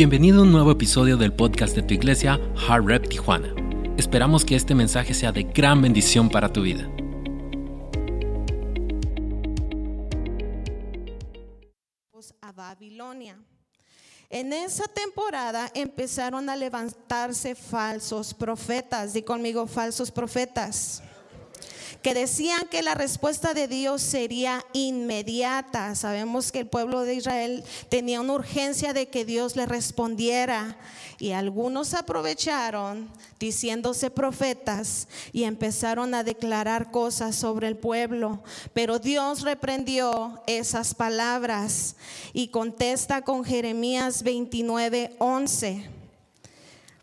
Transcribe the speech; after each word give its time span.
Bienvenido 0.00 0.38
a 0.38 0.44
un 0.44 0.50
nuevo 0.50 0.70
episodio 0.70 1.18
del 1.18 1.30
podcast 1.30 1.76
de 1.76 1.82
tu 1.82 1.92
iglesia, 1.92 2.40
Hard 2.66 2.86
Rep 2.86 3.06
Tijuana. 3.06 3.54
Esperamos 3.98 4.46
que 4.46 4.56
este 4.56 4.74
mensaje 4.74 5.12
sea 5.12 5.30
de 5.30 5.42
gran 5.42 5.82
bendición 5.82 6.30
para 6.30 6.50
tu 6.50 6.62
vida. 6.62 6.90
a 12.40 12.50
Babilonia. 12.50 13.38
En 14.30 14.54
esa 14.54 14.88
temporada 14.88 15.70
empezaron 15.74 16.48
a 16.48 16.56
levantarse 16.56 17.54
falsos 17.54 18.32
profetas, 18.32 19.12
di 19.12 19.20
conmigo 19.20 19.66
falsos 19.66 20.10
profetas, 20.10 21.02
que 22.02 22.14
decían 22.14 22.66
que 22.70 22.82
la 22.82 22.94
respuesta 22.94 23.52
de 23.52 23.68
Dios 23.68 24.00
sería 24.00 24.64
inmediata. 24.72 25.94
Sabemos 25.94 26.50
que 26.50 26.60
el 26.60 26.66
pueblo 26.66 27.02
de 27.02 27.14
Israel 27.14 27.64
tenía 27.88 28.20
una 28.20 28.34
urgencia 28.34 28.92
de 28.92 29.08
que 29.08 29.24
Dios 29.24 29.56
le 29.56 29.66
respondiera 29.66 30.78
y 31.18 31.32
algunos 31.32 31.92
aprovecharon 31.92 33.10
diciéndose 33.38 34.10
profetas 34.10 35.08
y 35.32 35.44
empezaron 35.44 36.14
a 36.14 36.24
declarar 36.24 36.90
cosas 36.90 37.36
sobre 37.36 37.68
el 37.68 37.76
pueblo. 37.76 38.42
Pero 38.72 38.98
Dios 38.98 39.42
reprendió 39.42 40.42
esas 40.46 40.94
palabras 40.94 41.96
y 42.32 42.48
contesta 42.48 43.22
con 43.22 43.44
Jeremías 43.44 44.22
29, 44.22 45.16
11. 45.18 45.99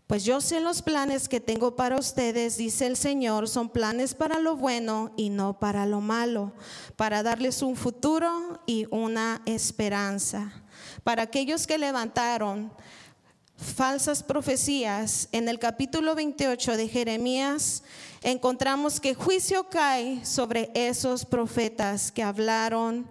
Pues 0.07 0.23
yo 0.23 0.39
sé 0.39 0.61
los 0.61 0.81
planes 0.81 1.27
que 1.27 1.41
tengo 1.41 1.75
para 1.75 1.97
ustedes, 1.97 2.55
dice 2.55 2.87
el 2.87 2.95
Señor, 2.95 3.49
son 3.49 3.67
planes 3.67 4.13
para 4.13 4.39
lo 4.39 4.55
bueno 4.55 5.11
y 5.17 5.29
no 5.29 5.59
para 5.59 5.85
lo 5.85 5.99
malo, 5.99 6.53
para 6.95 7.23
darles 7.23 7.61
un 7.61 7.75
futuro 7.75 8.61
y 8.65 8.87
una 8.89 9.41
esperanza. 9.45 10.63
Para 11.03 11.23
aquellos 11.23 11.67
que 11.67 11.77
levantaron 11.77 12.71
falsas 13.57 14.23
profecías, 14.23 15.27
en 15.33 15.49
el 15.49 15.59
capítulo 15.59 16.15
28 16.15 16.77
de 16.77 16.87
Jeremías 16.87 17.83
encontramos 18.23 19.01
que 19.01 19.13
juicio 19.13 19.67
cae 19.67 20.25
sobre 20.25 20.71
esos 20.73 21.25
profetas 21.25 22.13
que 22.13 22.23
hablaron 22.23 23.09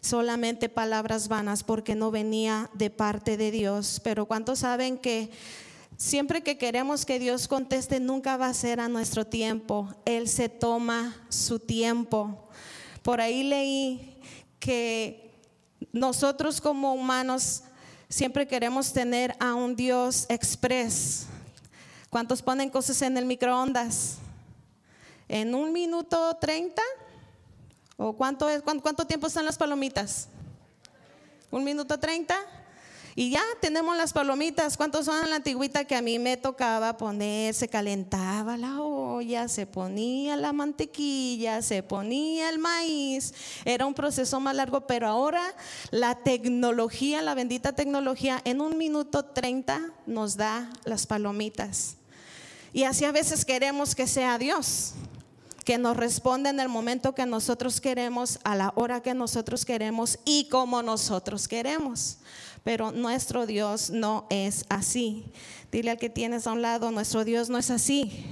solamente 0.00 0.68
palabras 0.68 1.28
vanas 1.28 1.62
porque 1.62 1.94
no 1.94 2.10
venía 2.10 2.68
de 2.74 2.90
parte 2.90 3.36
de 3.36 3.52
Dios. 3.52 4.00
Pero 4.02 4.26
¿cuántos 4.26 4.58
saben 4.58 4.98
que 4.98 5.30
siempre 6.02 6.42
que 6.42 6.58
queremos 6.58 7.04
que 7.04 7.18
Dios 7.18 7.48
conteste 7.48 8.00
nunca 8.00 8.36
va 8.36 8.48
a 8.48 8.54
ser 8.54 8.80
a 8.80 8.88
nuestro 8.88 9.26
tiempo? 9.26 9.94
Él 10.04 10.28
se 10.28 10.48
toma 10.48 11.16
su 11.28 11.58
tiempo. 11.58 12.48
Por 13.02 13.20
ahí 13.20 13.42
leí 13.42 14.20
que 14.58 15.30
nosotros 15.92 16.60
como 16.60 16.94
humanos 16.94 17.62
Siempre 18.12 18.46
queremos 18.46 18.92
tener 18.92 19.34
a 19.40 19.54
un 19.54 19.74
Dios 19.74 20.26
express. 20.28 21.24
¿Cuántos 22.10 22.42
ponen 22.42 22.68
cosas 22.68 23.00
en 23.00 23.16
el 23.16 23.24
microondas? 23.24 24.18
¿En 25.30 25.54
un 25.54 25.72
minuto 25.72 26.36
treinta? 26.38 26.82
¿O 27.96 28.12
cuánto, 28.12 28.50
es, 28.50 28.60
cuánto, 28.60 29.06
tiempo 29.06 29.28
están 29.28 29.46
las 29.46 29.56
palomitas? 29.56 30.28
¿Un 31.50 31.64
minuto 31.64 31.98
treinta? 31.98 32.36
Y 33.14 33.30
ya 33.30 33.42
tenemos 33.60 33.96
las 33.96 34.12
palomitas. 34.12 34.76
¿Cuántos 34.76 35.04
son 35.04 35.28
la 35.28 35.36
antigüita 35.36 35.84
que 35.84 35.94
a 35.94 36.02
mí 36.02 36.18
me 36.18 36.38
tocaba 36.38 36.96
poner? 36.96 37.52
Se 37.52 37.68
calentaba 37.68 38.56
la 38.56 38.80
olla, 38.80 39.48
se 39.48 39.66
ponía 39.66 40.36
la 40.36 40.52
mantequilla, 40.54 41.60
se 41.60 41.82
ponía 41.82 42.48
el 42.48 42.58
maíz. 42.58 43.34
Era 43.66 43.84
un 43.84 43.92
proceso 43.92 44.40
más 44.40 44.56
largo, 44.56 44.86
pero 44.86 45.08
ahora 45.08 45.42
la 45.90 46.14
tecnología, 46.14 47.20
la 47.20 47.34
bendita 47.34 47.72
tecnología, 47.72 48.40
en 48.44 48.62
un 48.62 48.78
minuto 48.78 49.24
treinta 49.26 49.92
nos 50.06 50.36
da 50.36 50.70
las 50.84 51.06
palomitas. 51.06 51.96
Y 52.72 52.84
así 52.84 53.04
a 53.04 53.12
veces 53.12 53.44
queremos 53.44 53.94
que 53.94 54.06
sea 54.06 54.38
Dios 54.38 54.94
que 55.64 55.78
nos 55.78 55.96
responda 55.96 56.50
en 56.50 56.60
el 56.60 56.68
momento 56.68 57.14
que 57.14 57.24
nosotros 57.24 57.80
queremos, 57.80 58.40
a 58.42 58.56
la 58.56 58.72
hora 58.74 59.00
que 59.00 59.14
nosotros 59.14 59.64
queremos 59.64 60.18
y 60.24 60.48
como 60.48 60.82
nosotros 60.82 61.46
queremos. 61.46 62.18
Pero 62.64 62.92
nuestro 62.92 63.46
Dios 63.46 63.90
no 63.90 64.26
es 64.30 64.64
así. 64.68 65.26
Dile 65.70 65.90
al 65.90 65.98
que 65.98 66.10
tienes 66.10 66.46
a 66.46 66.52
un 66.52 66.62
lado, 66.62 66.90
nuestro 66.90 67.24
Dios 67.24 67.48
no 67.48 67.58
es 67.58 67.70
así. 67.70 68.24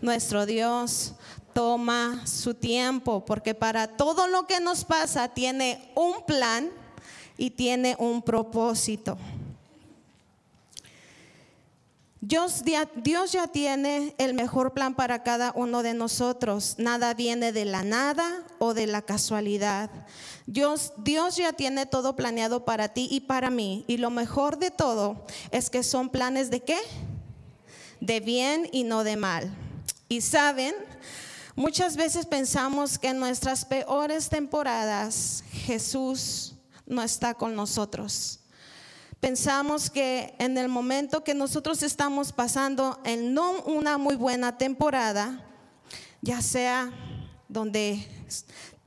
Nuestro 0.00 0.46
Dios 0.46 1.14
toma 1.52 2.26
su 2.26 2.54
tiempo, 2.54 3.24
porque 3.24 3.54
para 3.54 3.86
todo 3.86 4.26
lo 4.26 4.46
que 4.46 4.60
nos 4.60 4.84
pasa 4.84 5.28
tiene 5.28 5.92
un 5.94 6.24
plan 6.26 6.70
y 7.36 7.50
tiene 7.50 7.96
un 7.98 8.22
propósito. 8.22 9.16
Dios, 12.26 12.62
Dios, 12.94 13.32
ya 13.32 13.48
tiene 13.48 14.14
el 14.16 14.32
mejor 14.32 14.72
plan 14.72 14.94
para 14.94 15.22
cada 15.22 15.52
uno 15.54 15.82
de 15.82 15.92
nosotros. 15.92 16.76
Nada 16.78 17.12
viene 17.12 17.52
de 17.52 17.66
la 17.66 17.82
nada 17.82 18.46
o 18.58 18.72
de 18.72 18.86
la 18.86 19.02
casualidad. 19.02 19.90
Dios, 20.46 20.94
Dios 20.96 21.36
ya 21.36 21.52
tiene 21.52 21.84
todo 21.84 22.16
planeado 22.16 22.64
para 22.64 22.88
ti 22.88 23.08
y 23.10 23.20
para 23.20 23.50
mí. 23.50 23.84
Y 23.88 23.98
lo 23.98 24.08
mejor 24.08 24.58
de 24.58 24.70
todo 24.70 25.26
es 25.50 25.68
que 25.68 25.82
son 25.82 26.08
planes 26.08 26.50
de 26.50 26.60
qué? 26.60 26.78
De 28.00 28.20
bien 28.20 28.70
y 28.72 28.84
no 28.84 29.04
de 29.04 29.16
mal. 29.16 29.54
Y 30.08 30.22
saben, 30.22 30.74
muchas 31.54 31.94
veces 31.94 32.24
pensamos 32.24 32.98
que 32.98 33.08
en 33.08 33.20
nuestras 33.20 33.66
peores 33.66 34.30
temporadas 34.30 35.44
Jesús 35.50 36.54
no 36.86 37.02
está 37.02 37.34
con 37.34 37.54
nosotros 37.54 38.40
pensamos 39.24 39.88
que 39.88 40.34
en 40.38 40.58
el 40.58 40.68
momento 40.68 41.24
que 41.24 41.32
nosotros 41.32 41.82
estamos 41.82 42.30
pasando 42.30 43.00
en 43.04 43.32
no 43.32 43.62
una 43.62 43.96
muy 43.96 44.16
buena 44.16 44.58
temporada, 44.58 45.42
ya 46.20 46.42
sea 46.42 46.92
donde 47.48 48.06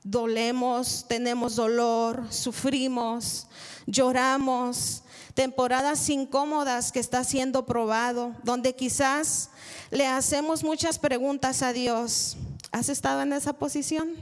dolemos, 0.04 1.06
tenemos 1.10 1.56
dolor, 1.56 2.28
sufrimos, 2.30 3.48
lloramos, 3.88 5.02
temporadas 5.34 6.08
incómodas 6.08 6.92
que 6.92 7.00
está 7.00 7.24
siendo 7.24 7.66
probado, 7.66 8.36
donde 8.44 8.76
quizás 8.76 9.50
le 9.90 10.06
hacemos 10.06 10.64
muchas 10.64 11.00
preguntas 11.00 11.64
a 11.64 11.74
Dios. 11.74 12.38
¿Has 12.72 12.90
estado 12.90 13.24
en 13.24 13.34
esa 13.34 13.54
posición? 13.54 14.14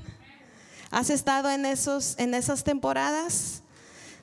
¿Has 0.91 1.09
estado 1.09 1.49
en 1.49 1.65
esos 1.65 2.17
en 2.17 2.35
esas 2.35 2.63
temporadas? 2.63 3.63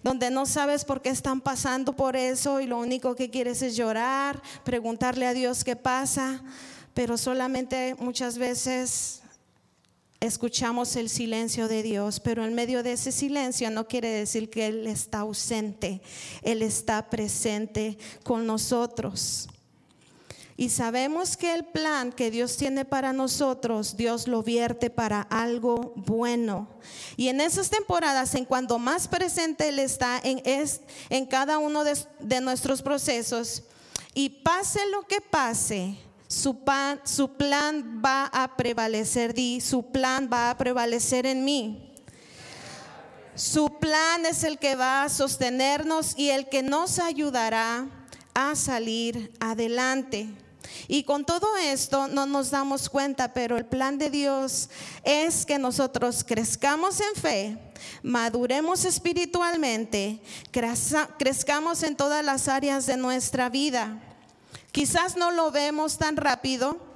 Donde 0.02 0.30
no 0.30 0.46
sabes 0.46 0.84
por 0.84 1.00
qué 1.00 1.10
están 1.10 1.40
pasando 1.40 1.94
por 1.94 2.16
eso 2.16 2.60
y 2.60 2.66
lo 2.66 2.78
único 2.78 3.14
que 3.14 3.30
quieres 3.30 3.62
es 3.62 3.76
llorar, 3.76 4.42
preguntarle 4.64 5.26
a 5.26 5.34
Dios 5.34 5.64
qué 5.64 5.76
pasa, 5.76 6.42
pero 6.94 7.16
solamente 7.16 7.94
muchas 7.98 8.38
veces 8.38 9.22
escuchamos 10.20 10.94
el 10.96 11.08
silencio 11.08 11.66
de 11.66 11.82
Dios, 11.82 12.20
pero 12.20 12.44
en 12.44 12.54
medio 12.54 12.82
de 12.82 12.92
ese 12.92 13.10
silencio 13.10 13.70
no 13.70 13.88
quiere 13.88 14.08
decir 14.08 14.50
que 14.50 14.66
Él 14.68 14.86
está 14.86 15.20
ausente, 15.20 16.00
Él 16.42 16.62
está 16.62 17.10
presente 17.10 17.98
con 18.22 18.46
nosotros. 18.46 19.48
Y 20.56 20.68
sabemos 20.68 21.36
que 21.36 21.54
el 21.54 21.64
plan 21.64 22.12
que 22.12 22.30
Dios 22.30 22.56
tiene 22.56 22.84
para 22.84 23.12
nosotros, 23.12 23.96
Dios 23.96 24.28
lo 24.28 24.42
vierte 24.42 24.90
para 24.90 25.22
algo 25.22 25.94
bueno. 25.96 26.68
Y 27.16 27.28
en 27.28 27.40
esas 27.40 27.70
temporadas, 27.70 28.34
en 28.34 28.44
cuando 28.44 28.78
más 28.78 29.08
presente 29.08 29.68
Él 29.70 29.78
está 29.78 30.20
en, 30.22 30.42
es, 30.44 30.82
en 31.08 31.26
cada 31.26 31.58
uno 31.58 31.84
de, 31.84 32.41
nuestros 32.41 32.82
procesos, 32.82 33.62
y 34.14 34.28
pase 34.28 34.80
lo 34.91 35.06
que 35.06 35.22
pase, 35.22 35.96
su, 36.28 36.58
su 37.04 37.32
plan 37.34 38.02
va 38.04 38.26
a 38.26 38.56
prevalecer, 38.56 39.32
di, 39.32 39.60
su 39.60 39.91
plan 39.91 40.28
va 40.30 40.50
a 40.50 40.58
prevalecer 40.58 41.24
en 41.24 41.44
mí. 41.44 41.88
Su 43.34 43.78
plan 43.78 44.26
es 44.26 44.44
el 44.44 44.58
que 44.58 44.76
va 44.76 45.04
a 45.04 45.08
sostenernos 45.08 46.18
y 46.18 46.28
el 46.28 46.50
que 46.50 46.62
nos 46.62 46.98
ayudará 46.98 47.88
a 48.34 48.54
salir 48.54 49.32
adelante. 49.40 50.28
Y 50.88 51.04
con 51.04 51.24
todo 51.24 51.56
esto 51.56 52.08
no 52.08 52.26
nos 52.26 52.50
damos 52.50 52.88
cuenta, 52.88 53.32
pero 53.32 53.56
el 53.56 53.66
plan 53.66 53.98
de 53.98 54.10
Dios 54.10 54.68
es 55.04 55.44
que 55.44 55.58
nosotros 55.58 56.24
crezcamos 56.24 57.00
en 57.00 57.20
fe, 57.20 57.58
maduremos 58.02 58.84
espiritualmente, 58.84 60.20
crezcamos 61.18 61.82
en 61.82 61.96
todas 61.96 62.24
las 62.24 62.48
áreas 62.48 62.86
de 62.86 62.96
nuestra 62.96 63.48
vida. 63.48 64.00
Quizás 64.70 65.16
no 65.16 65.30
lo 65.30 65.50
vemos 65.50 65.98
tan 65.98 66.16
rápido, 66.16 66.91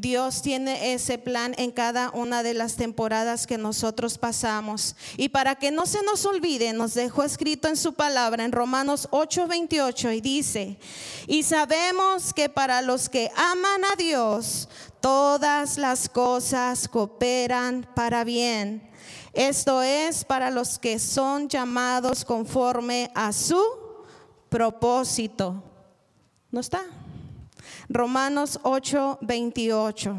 Dios 0.00 0.42
tiene 0.42 0.94
ese 0.94 1.18
plan 1.18 1.56
en 1.58 1.72
cada 1.72 2.10
una 2.10 2.44
de 2.44 2.54
las 2.54 2.76
temporadas 2.76 3.48
que 3.48 3.58
nosotros 3.58 4.16
pasamos. 4.16 4.94
Y 5.16 5.30
para 5.30 5.56
que 5.56 5.72
no 5.72 5.86
se 5.86 6.04
nos 6.04 6.24
olvide, 6.24 6.72
nos 6.72 6.94
dejó 6.94 7.24
escrito 7.24 7.66
en 7.66 7.76
su 7.76 7.94
palabra 7.94 8.44
en 8.44 8.52
Romanos 8.52 9.08
8:28 9.10 10.16
y 10.16 10.20
dice, 10.20 10.78
y 11.26 11.42
sabemos 11.42 12.32
que 12.32 12.48
para 12.48 12.80
los 12.80 13.08
que 13.08 13.32
aman 13.34 13.84
a 13.92 13.96
Dios, 13.96 14.68
todas 15.00 15.76
las 15.78 16.08
cosas 16.08 16.86
cooperan 16.86 17.84
para 17.96 18.22
bien. 18.22 18.88
Esto 19.32 19.82
es 19.82 20.24
para 20.24 20.52
los 20.52 20.78
que 20.78 21.00
son 21.00 21.48
llamados 21.48 22.24
conforme 22.24 23.10
a 23.16 23.32
su 23.32 23.60
propósito. 24.48 25.60
¿No 26.52 26.60
está? 26.60 26.82
Romanos 27.88 28.60
8, 28.62 29.18
28. 29.22 30.16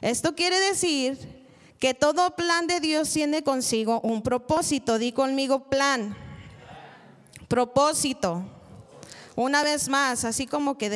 Esto 0.00 0.34
quiere 0.34 0.58
decir 0.60 1.40
que 1.78 1.94
todo 1.94 2.34
plan 2.34 2.66
de 2.66 2.80
Dios 2.80 3.10
tiene 3.10 3.42
consigo 3.42 4.00
un 4.00 4.22
propósito. 4.22 4.98
Di 4.98 5.12
conmigo 5.12 5.70
plan. 5.70 6.16
Propósito. 7.48 8.44
Una 9.36 9.62
vez 9.62 9.88
más, 9.88 10.24
así 10.24 10.46
como 10.46 10.76
que 10.76 10.90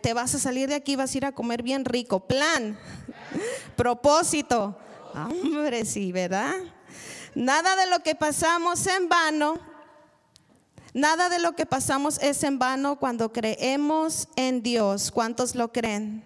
te 0.00 0.14
vas 0.14 0.34
a 0.34 0.38
salir 0.38 0.68
de 0.68 0.76
aquí, 0.76 0.96
vas 0.96 1.14
a 1.14 1.18
ir 1.18 1.26
a 1.26 1.32
comer 1.32 1.62
bien 1.62 1.84
rico. 1.84 2.20
Plan. 2.20 2.78
Propósito. 3.76 4.76
Hombre, 5.14 5.84
sí, 5.84 6.12
¿verdad? 6.12 6.54
Nada 7.34 7.76
de 7.76 7.90
lo 7.90 8.00
que 8.00 8.14
pasamos 8.14 8.86
en 8.86 9.08
vano, 9.08 9.58
nada 10.94 11.28
de 11.28 11.38
lo 11.38 11.54
que 11.54 11.66
pasamos 11.66 12.18
es 12.22 12.42
en 12.42 12.58
vano 12.58 12.98
cuando 12.98 13.32
creemos 13.32 14.28
en 14.36 14.62
Dios. 14.62 15.10
¿Cuántos 15.10 15.54
lo 15.54 15.72
creen? 15.72 16.24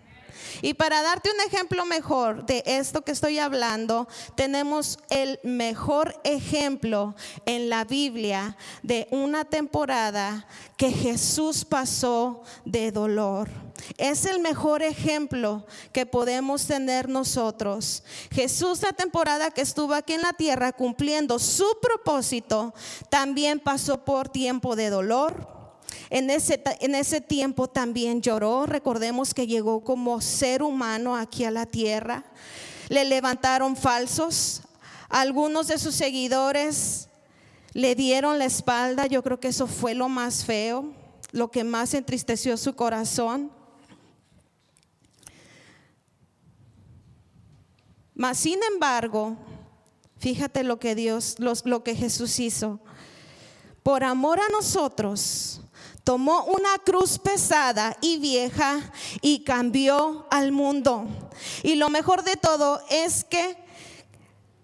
Y 0.62 0.74
para 0.74 1.02
darte 1.02 1.30
un 1.30 1.40
ejemplo 1.46 1.84
mejor 1.84 2.46
de 2.46 2.62
esto 2.66 3.02
que 3.02 3.12
estoy 3.12 3.38
hablando, 3.38 4.08
tenemos 4.34 4.98
el 5.10 5.40
mejor 5.42 6.20
ejemplo 6.24 7.14
en 7.46 7.68
la 7.68 7.84
Biblia 7.84 8.56
de 8.82 9.08
una 9.10 9.44
temporada 9.44 10.46
que 10.76 10.90
Jesús 10.90 11.64
pasó 11.64 12.42
de 12.64 12.92
dolor. 12.92 13.63
Es 13.98 14.24
el 14.24 14.40
mejor 14.40 14.82
ejemplo 14.82 15.66
que 15.92 16.06
podemos 16.06 16.66
tener 16.66 17.08
nosotros. 17.08 18.02
Jesús 18.30 18.82
la 18.82 18.92
temporada 18.92 19.50
que 19.50 19.60
estuvo 19.60 19.94
aquí 19.94 20.14
en 20.14 20.22
la 20.22 20.32
tierra 20.32 20.72
cumpliendo 20.72 21.38
su 21.38 21.66
propósito, 21.80 22.74
también 23.10 23.60
pasó 23.60 24.04
por 24.04 24.28
tiempo 24.28 24.76
de 24.76 24.90
dolor, 24.90 25.54
en 26.10 26.30
ese, 26.30 26.62
en 26.80 26.94
ese 26.94 27.20
tiempo 27.20 27.68
también 27.68 28.22
lloró. 28.22 28.66
Recordemos 28.66 29.34
que 29.34 29.46
llegó 29.46 29.82
como 29.82 30.20
ser 30.20 30.62
humano 30.62 31.16
aquí 31.16 31.44
a 31.44 31.50
la 31.50 31.66
tierra. 31.66 32.24
Le 32.88 33.04
levantaron 33.04 33.76
falsos. 33.76 34.62
Algunos 35.08 35.68
de 35.68 35.78
sus 35.78 35.94
seguidores 35.94 37.08
le 37.72 37.94
dieron 37.94 38.38
la 38.38 38.44
espalda. 38.44 39.06
Yo 39.06 39.22
creo 39.22 39.40
que 39.40 39.48
eso 39.48 39.66
fue 39.66 39.94
lo 39.94 40.08
más 40.08 40.44
feo, 40.44 40.92
lo 41.32 41.50
que 41.50 41.64
más 41.64 41.94
entristeció 41.94 42.56
su 42.56 42.74
corazón. 42.74 43.50
Mas 48.14 48.38
sin 48.38 48.60
embargo, 48.72 49.36
fíjate 50.18 50.62
lo 50.62 50.78
que 50.78 50.94
Dios, 50.94 51.36
lo 51.38 51.82
que 51.82 51.96
Jesús 51.96 52.38
hizo. 52.38 52.80
Por 53.82 54.04
amor 54.04 54.40
a 54.40 54.48
nosotros, 54.50 55.60
tomó 56.04 56.44
una 56.44 56.78
cruz 56.84 57.18
pesada 57.18 57.96
y 58.00 58.18
vieja 58.18 58.92
y 59.20 59.42
cambió 59.42 60.26
al 60.30 60.52
mundo. 60.52 61.06
Y 61.62 61.74
lo 61.74 61.88
mejor 61.88 62.22
de 62.22 62.36
todo 62.36 62.82
es 62.90 63.24
que 63.24 63.63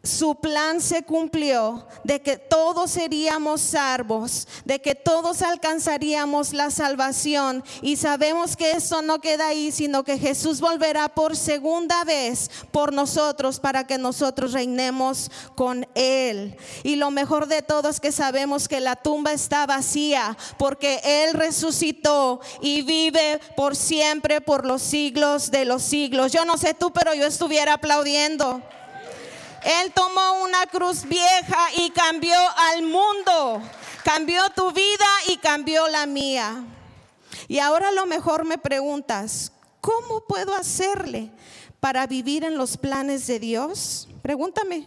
su 0.03 0.37
plan 0.37 0.81
se 0.81 1.03
cumplió 1.03 1.87
de 2.05 2.23
que 2.23 2.39
todos 2.39 2.91
seríamos 2.91 3.61
salvos, 3.61 4.49
de 4.65 4.81
que 4.81 4.95
todos 4.95 5.43
alcanzaríamos 5.43 6.55
la 6.55 6.71
salvación. 6.71 7.63
Y 7.83 7.97
sabemos 7.97 8.57
que 8.57 8.73
eso 8.73 9.03
no 9.03 9.21
queda 9.21 9.49
ahí, 9.49 9.71
sino 9.71 10.03
que 10.03 10.17
Jesús 10.17 10.61
volverá 10.61 11.11
por 11.11 11.37
segunda 11.37 12.03
vez 12.05 12.51
por 12.71 12.95
nosotros 12.95 13.61
para 13.61 13.87
que 13.87 13.99
nosotros 13.99 14.55
reinemos 14.55 15.31
con 15.55 15.87
Él. 15.95 16.57
Y 16.83 16.97
lo 16.97 17.11
mejor 17.11 17.47
de 17.47 17.61
todo 17.61 17.91
es 17.91 18.01
que 18.01 18.11
sabemos 18.11 18.69
que 18.69 18.81
la 18.81 18.97
tumba 18.97 19.33
está 19.33 19.67
vacía 19.67 20.35
porque 20.57 21.01
Él 21.05 21.35
resucitó 21.35 22.41
y 22.63 22.81
vive 22.83 23.39
por 23.55 23.77
siempre, 23.77 24.41
por 24.41 24.65
los 24.65 24.81
siglos 24.81 25.51
de 25.51 25.67
los 25.67 25.83
siglos. 25.83 26.33
Yo 26.33 26.47
no 26.47 26.57
sé 26.57 26.73
tú, 26.73 26.91
pero 26.91 27.13
yo 27.13 27.27
estuviera 27.27 27.75
aplaudiendo. 27.75 28.63
Él 29.63 29.93
tomó 29.93 30.43
una 30.43 30.67
cruz 30.67 31.05
vieja 31.05 31.69
y 31.77 31.91
cambió 31.91 32.37
al 32.57 32.83
mundo. 32.83 33.63
Cambió 34.05 34.43
tu 34.51 34.73
vida 34.73 35.07
y 35.29 35.37
cambió 35.37 35.89
la 35.89 36.07
mía. 36.07 36.65
Y 37.49 37.59
ahora 37.59 37.91
lo 37.91 38.07
mejor 38.07 38.45
me 38.45 38.59
preguntas, 38.59 39.53
¿cómo 39.81 40.25
puedo 40.27 40.55
hacerle 40.55 41.31
para 41.81 42.07
vivir 42.07 42.45
en 42.45 42.57
los 42.57 42.77
planes 42.77 43.27
de 43.27 43.39
Dios? 43.39 44.09
Pregúntame. 44.23 44.87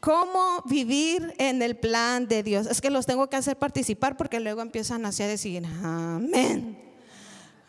¿Cómo 0.00 0.62
vivir 0.66 1.34
en 1.38 1.60
el 1.60 1.76
plan 1.76 2.28
de 2.28 2.42
Dios? 2.42 2.66
Es 2.66 2.80
que 2.80 2.90
los 2.90 3.04
tengo 3.04 3.28
que 3.28 3.36
hacer 3.36 3.58
participar 3.58 4.16
porque 4.16 4.38
luego 4.38 4.62
empiezan 4.62 5.04
así 5.04 5.24
a 5.24 5.26
decir, 5.26 5.66
amén. 5.66 6.87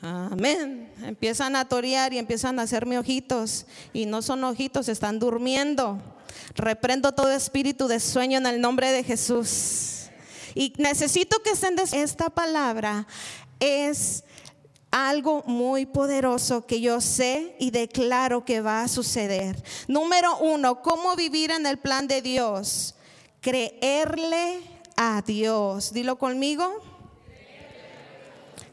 Amén. 0.02 0.92
Empiezan 1.04 1.56
a 1.56 1.68
torear 1.68 2.14
y 2.14 2.18
empiezan 2.18 2.60
a 2.60 2.64
hacerme 2.64 2.98
ojitos. 2.98 3.66
Y 3.94 4.06
no 4.06 4.22
son 4.22 4.44
ojitos, 4.44 4.88
están 4.88 5.20
durmiendo. 5.20 6.02
Reprendo 6.56 7.12
todo 7.12 7.32
espíritu 7.32 7.88
de 7.88 8.00
sueño 8.00 8.38
en 8.38 8.46
el 8.46 8.62
nombre 8.62 8.92
de 8.92 9.04
Jesús. 9.04 10.10
Y 10.56 10.74
necesito 10.78 11.42
que 11.44 11.52
estén 11.52 11.76
esta 11.94 12.30
palabra 12.30 13.08
es 13.60 14.24
algo 14.92 15.44
muy 15.46 15.86
poderoso 15.86 16.66
que 16.66 16.82
yo 16.82 17.00
sé 17.02 17.56
y 17.60 17.72
declaro 17.72 18.46
que 18.46 18.62
va 18.62 18.82
a 18.82 18.88
suceder. 18.88 19.62
Número 19.88 20.38
uno, 20.40 20.82
¿cómo 20.82 21.16
vivir 21.16 21.52
en 21.52 21.66
el 21.66 21.78
plan 21.78 22.08
de 22.08 22.22
Dios? 22.22 22.96
Creerle 23.42 24.62
a 24.96 25.22
Dios. 25.22 25.94
Dilo 25.94 26.18
conmigo. 26.18 26.99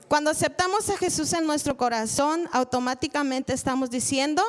Cuando 0.08 0.30
aceptamos 0.30 0.88
a 0.88 0.96
Jesús 0.96 1.32
en 1.32 1.46
nuestro 1.46 1.76
corazón, 1.76 2.48
automáticamente 2.52 3.52
estamos 3.52 3.90
diciendo, 3.90 4.42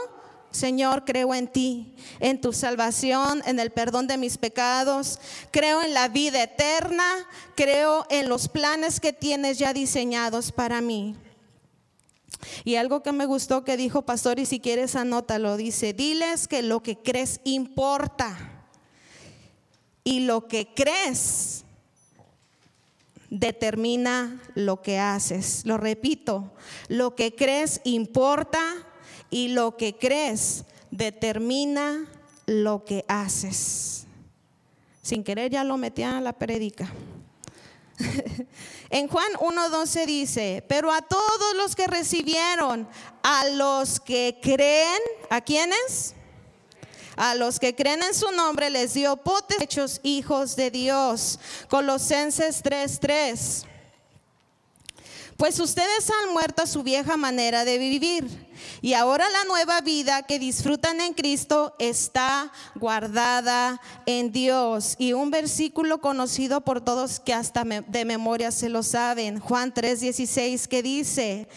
Señor, 0.52 1.04
creo 1.04 1.34
en 1.34 1.48
ti, 1.48 1.96
en 2.20 2.40
tu 2.40 2.54
salvación, 2.54 3.42
en 3.46 3.60
el 3.60 3.72
perdón 3.72 4.08
de 4.08 4.18
mis 4.18 4.38
pecados, 4.38 5.20
creo 5.50 5.82
en 5.82 5.94
la 5.94 6.10
vida 6.10 6.44
eterna, 6.44 7.04
creo 7.56 8.06
en 8.10 8.30
los 8.30 8.48
planes 8.48 9.00
que 9.00 9.14
tienes 9.14 9.58
ya 9.58 9.74
diseñados 9.74 10.52
para 10.52 10.80
mí. 10.80 11.16
Y 12.64 12.76
algo 12.76 13.02
que 13.02 13.12
me 13.12 13.26
gustó 13.26 13.64
que 13.64 13.78
dijo 13.78 14.04
pastor, 14.04 14.40
y 14.40 14.46
si 14.46 14.60
quieres 14.60 14.96
anótalo, 14.96 15.58
dice, 15.58 15.94
diles 15.94 16.48
que 16.48 16.62
lo 16.62 16.84
que 16.84 16.98
crees 16.98 17.42
importa. 17.44 18.66
Y 20.04 20.22
lo 20.22 20.48
que 20.48 20.74
crees 20.74 21.66
determina 23.30 24.42
lo 24.56 24.82
que 24.82 25.00
haces. 25.00 25.66
Lo 25.66 25.78
repito, 25.78 26.54
lo 26.88 27.16
que 27.16 27.36
crees 27.36 27.82
importa 27.84 28.62
y 29.30 29.50
lo 29.50 29.78
que 29.78 29.98
crees 29.98 30.66
determina 30.92 32.06
lo 32.46 32.86
que 32.86 33.06
haces. 33.08 34.06
Sin 35.02 35.24
querer 35.24 35.52
ya 35.52 35.64
lo 35.64 35.78
metían 35.78 36.16
a 36.16 36.22
la 36.22 36.34
predica. 36.34 36.92
en 38.90 39.08
Juan 39.08 39.32
1.12 39.40 40.06
dice, 40.06 40.66
pero 40.68 40.92
a 40.92 41.02
todos 41.02 41.56
los 41.56 41.76
que 41.76 41.88
recibieron, 41.88 42.88
a 43.24 43.48
los 43.50 44.00
que 44.00 44.40
creen, 44.42 45.00
¿a 45.30 45.42
quiénes? 45.42 46.14
A 47.18 47.34
los 47.34 47.60
que 47.60 47.76
creen 47.76 48.04
en 48.04 48.14
su 48.14 48.32
nombre 48.32 48.70
les 48.70 48.94
dio 48.94 49.18
potes 49.18 49.60
hechos 49.60 50.00
hijos 50.04 50.56
de 50.56 50.70
Dios. 50.70 51.40
Colosenses 51.68 52.62
3:3. 52.62 53.66
Pues 55.36 55.60
ustedes 55.60 56.10
han 56.10 56.34
muerto 56.34 56.62
a 56.62 56.68
su 56.68 56.84
vieja 56.84 57.18
manera 57.18 57.66
de 57.66 57.78
vivir 57.80 58.48
y 58.82 58.94
ahora 58.94 59.30
la 59.30 59.44
nueva 59.46 59.82
vida 59.82 60.24
que 60.24 60.40
disfrutan 60.40 61.02
en 61.02 61.14
Cristo 61.14 61.76
está 61.80 62.52
guardada 62.76 63.82
en 64.06 64.32
Dios. 64.32 64.96
Y 65.00 65.14
un 65.14 65.32
versículo 65.32 66.02
conocido 66.02 66.62
por 66.62 66.82
todos 66.82 67.20
que 67.20 67.34
hasta 67.34 67.64
de 67.64 68.06
memoria 68.06 68.52
se 68.52 68.70
lo 68.70 68.84
saben, 68.84 69.40
Juan 69.40 69.74
3:16 69.74 70.68
que 70.68 70.84
dice, 70.84 71.48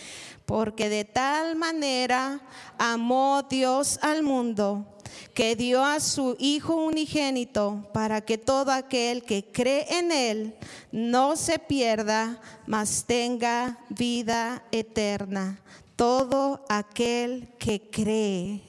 porque 0.47 0.89
de 0.89 1.05
tal 1.05 1.57
manera 1.57 2.41
amó 2.79 3.47
Dios 3.49 3.99
al 4.01 4.23
mundo 4.23 4.87
que 5.35 5.57
dio 5.57 5.85
a 5.85 6.01
su 6.01 6.37
Hijo 6.39 6.75
unigénito 6.75 7.89
para 7.93 8.21
que 8.21 8.39
todo 8.39 8.73
aquel 8.73 9.23
que 9.23 9.45
cree 9.45 9.87
en 9.99 10.13
Él 10.13 10.55
no 10.93 11.37
se 11.37 11.59
pierda, 11.59 12.41
mas 12.67 13.05
tenga 13.07 13.79
vida 13.89 14.65
eterna. 14.73 15.61
Todo 15.97 16.65
aquel 16.69 17.49
que 17.59 17.81
cree, 17.91 18.63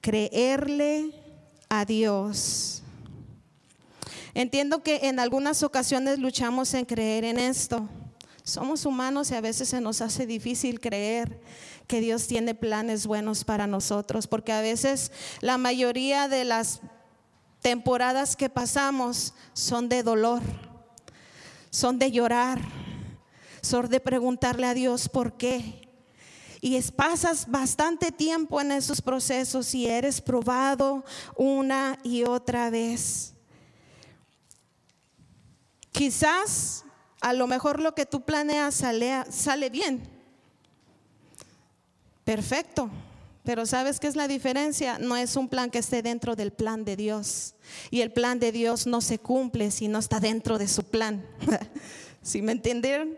creerle 0.00 1.12
a 1.68 1.84
Dios. 1.84 2.82
Entiendo 4.34 4.82
que 4.82 5.00
en 5.04 5.18
algunas 5.18 5.62
ocasiones 5.62 6.18
luchamos 6.18 6.72
en 6.74 6.84
creer 6.84 7.24
en 7.24 7.38
esto. 7.38 7.88
Somos 8.44 8.86
humanos 8.86 9.30
y 9.30 9.34
a 9.34 9.40
veces 9.40 9.68
se 9.68 9.80
nos 9.80 10.00
hace 10.00 10.26
difícil 10.26 10.78
creer 10.78 11.40
que 11.86 12.00
Dios 12.00 12.26
tiene 12.26 12.54
planes 12.54 13.06
buenos 13.06 13.44
para 13.44 13.66
nosotros, 13.66 14.26
porque 14.26 14.52
a 14.52 14.60
veces 14.60 15.12
la 15.40 15.58
mayoría 15.58 16.28
de 16.28 16.44
las 16.44 16.80
temporadas 17.60 18.36
que 18.36 18.48
pasamos 18.48 19.34
son 19.52 19.88
de 19.88 20.02
dolor, 20.02 20.42
son 21.70 21.98
de 21.98 22.10
llorar, 22.10 22.60
son 23.60 23.88
de 23.88 24.00
preguntarle 24.00 24.66
a 24.66 24.74
Dios 24.74 25.08
por 25.08 25.36
qué. 25.36 25.86
Y 26.60 26.80
pasas 26.92 27.48
bastante 27.48 28.10
tiempo 28.10 28.60
en 28.60 28.72
esos 28.72 29.00
procesos 29.02 29.74
y 29.74 29.86
eres 29.86 30.20
probado 30.20 31.04
una 31.36 31.98
y 32.02 32.24
otra 32.24 32.70
vez. 32.70 33.34
Quizás 35.92 36.84
a 37.20 37.32
lo 37.32 37.46
mejor 37.46 37.80
lo 37.80 37.94
que 37.94 38.06
tú 38.06 38.24
planeas 38.24 38.74
sale, 38.74 39.24
sale 39.30 39.70
bien. 39.70 40.15
Perfecto. 42.26 42.90
Pero 43.44 43.66
¿sabes 43.66 44.00
qué 44.00 44.08
es 44.08 44.16
la 44.16 44.26
diferencia? 44.26 44.98
No 44.98 45.16
es 45.16 45.36
un 45.36 45.48
plan 45.48 45.70
que 45.70 45.78
esté 45.78 46.02
dentro 46.02 46.34
del 46.34 46.52
plan 46.52 46.84
de 46.84 46.96
Dios. 46.96 47.54
Y 47.92 48.00
el 48.00 48.10
plan 48.10 48.40
de 48.40 48.50
Dios 48.50 48.88
no 48.88 49.00
se 49.00 49.20
cumple 49.20 49.70
si 49.70 49.86
no 49.86 50.00
está 50.00 50.18
dentro 50.18 50.58
de 50.58 50.66
su 50.66 50.82
plan. 50.82 51.24
¿Sí 52.22 52.42
me 52.42 52.50
entendieron? 52.50 53.16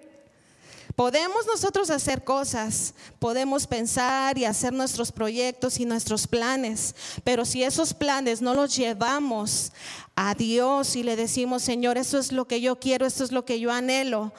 Podemos 0.98 1.46
nosotros 1.46 1.90
hacer 1.90 2.24
cosas, 2.24 2.92
podemos 3.20 3.68
pensar 3.68 4.36
y 4.36 4.44
hacer 4.44 4.72
nuestros 4.72 5.12
proyectos 5.12 5.78
y 5.78 5.84
nuestros 5.84 6.26
planes, 6.26 6.96
pero 7.22 7.44
si 7.44 7.62
esos 7.62 7.94
planes 7.94 8.42
no 8.42 8.52
los 8.52 8.74
llevamos 8.74 9.70
a 10.16 10.34
Dios 10.34 10.96
y 10.96 11.04
le 11.04 11.14
decimos, 11.14 11.62
Señor, 11.62 11.98
eso 11.98 12.18
es 12.18 12.32
lo 12.32 12.48
que 12.48 12.60
yo 12.60 12.80
quiero, 12.80 13.06
esto 13.06 13.22
es 13.22 13.30
lo 13.30 13.44
que 13.44 13.60
yo 13.60 13.70
anhelo, 13.70 14.32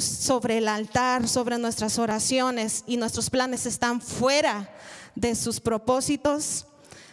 sobre 0.00 0.58
el 0.58 0.66
altar, 0.66 1.28
sobre 1.28 1.58
nuestras 1.58 1.96
oraciones 1.96 2.82
y 2.88 2.96
nuestros 2.96 3.30
planes 3.30 3.64
están 3.64 4.00
fuera 4.00 4.68
de 5.14 5.36
sus 5.36 5.60
propósitos, 5.60 6.66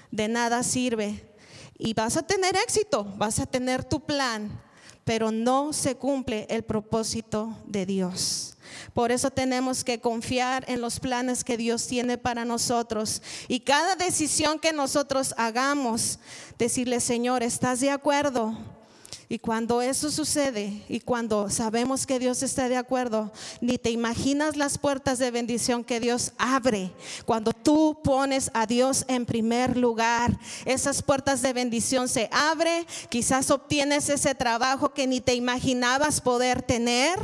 de 0.10 0.28
nada 0.28 0.64
sirve. 0.64 1.24
Y 1.78 1.94
vas 1.94 2.18
a 2.18 2.24
tener 2.24 2.56
éxito, 2.56 3.04
vas 3.16 3.38
a 3.38 3.46
tener 3.46 3.84
tu 3.84 4.00
plan, 4.00 4.60
pero 5.08 5.32
no 5.32 5.72
se 5.72 5.96
cumple 5.96 6.46
el 6.50 6.66
propósito 6.66 7.58
de 7.66 7.86
Dios. 7.86 8.58
Por 8.94 9.14
eso 9.14 9.32
tenemos 9.32 9.86
que 9.86 10.02
confiar 10.02 10.66
en 10.68 10.82
los 10.82 11.00
planes 11.00 11.46
que 11.46 11.56
Dios 11.56 11.88
tiene 11.88 12.18
para 12.18 12.44
nosotros. 12.44 13.22
Y 13.48 13.62
cada 13.62 13.96
decisión 13.96 14.60
que 14.60 14.74
nosotros 14.74 15.34
hagamos, 15.38 16.20
decirle, 16.58 17.00
Señor, 17.00 17.42
¿estás 17.42 17.80
de 17.80 17.90
acuerdo? 17.90 18.58
Y 19.30 19.40
cuando 19.40 19.82
eso 19.82 20.10
sucede 20.10 20.84
y 20.88 21.02
cuando 21.02 21.50
sabemos 21.50 22.08
que 22.08 22.18
Dios 22.18 22.44
está 22.44 22.70
de 22.70 22.78
acuerdo, 22.78 23.34
ni 23.60 23.78
te 23.78 23.92
imaginas 23.92 24.56
las 24.56 24.78
puertas 24.78 25.20
de 25.20 25.32
bendición 25.32 25.84
que 25.84 26.00
Dios 26.00 26.32
abre. 26.38 26.94
Cuando 27.26 27.52
tú 27.52 28.00
pones 28.06 28.50
a 28.54 28.66
Dios 28.66 29.04
en 29.10 29.26
primer 29.26 29.76
lugar, 29.76 30.40
esas 30.64 31.02
puertas 31.02 31.42
de 31.42 31.52
bendición 31.52 32.08
se 32.08 32.30
abren. 32.32 32.86
Quizás 33.10 33.52
obtienes 33.52 34.08
ese 34.08 34.34
trabajo 34.34 34.94
que 34.94 35.08
ni 35.08 35.20
te 35.20 35.36
imaginabas 35.36 36.22
poder 36.22 36.62
tener. 36.62 37.20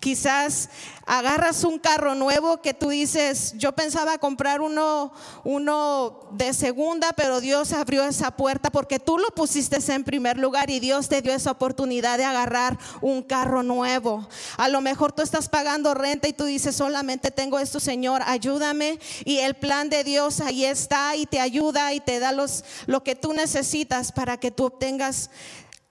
Quizás 0.00 0.68
agarras 1.06 1.64
un 1.64 1.78
carro 1.78 2.14
nuevo 2.14 2.62
que 2.62 2.74
tú 2.74 2.88
dices, 2.88 3.54
yo 3.56 3.72
pensaba 3.72 4.18
comprar 4.18 4.60
uno, 4.60 5.12
uno 5.44 6.28
de 6.32 6.52
segunda, 6.52 7.12
pero 7.12 7.40
Dios 7.40 7.72
abrió 7.72 8.04
esa 8.04 8.30
puerta 8.32 8.70
porque 8.70 8.98
tú 8.98 9.18
lo 9.18 9.28
pusiste 9.28 9.78
en 9.92 10.04
primer 10.04 10.38
lugar 10.38 10.70
y 10.70 10.80
Dios 10.80 11.08
te 11.08 11.20
dio 11.20 11.32
esa 11.32 11.43
oportunidad 11.52 12.18
de 12.18 12.24
agarrar 12.24 12.78
un 13.00 13.22
carro 13.22 13.62
nuevo. 13.62 14.28
A 14.56 14.68
lo 14.68 14.80
mejor 14.80 15.12
tú 15.12 15.22
estás 15.22 15.48
pagando 15.48 15.94
renta 15.94 16.28
y 16.28 16.32
tú 16.32 16.44
dices, 16.44 16.76
solamente 16.76 17.30
tengo 17.30 17.58
esto, 17.58 17.80
Señor, 17.80 18.22
ayúdame. 18.26 18.98
Y 19.24 19.38
el 19.38 19.54
plan 19.54 19.88
de 19.88 20.04
Dios 20.04 20.40
ahí 20.40 20.64
está 20.64 21.16
y 21.16 21.26
te 21.26 21.40
ayuda 21.40 21.92
y 21.94 22.00
te 22.00 22.18
da 22.18 22.32
los, 22.32 22.64
lo 22.86 23.02
que 23.02 23.14
tú 23.14 23.32
necesitas 23.32 24.12
para 24.12 24.38
que 24.38 24.50
tú 24.50 24.64
obtengas 24.64 25.30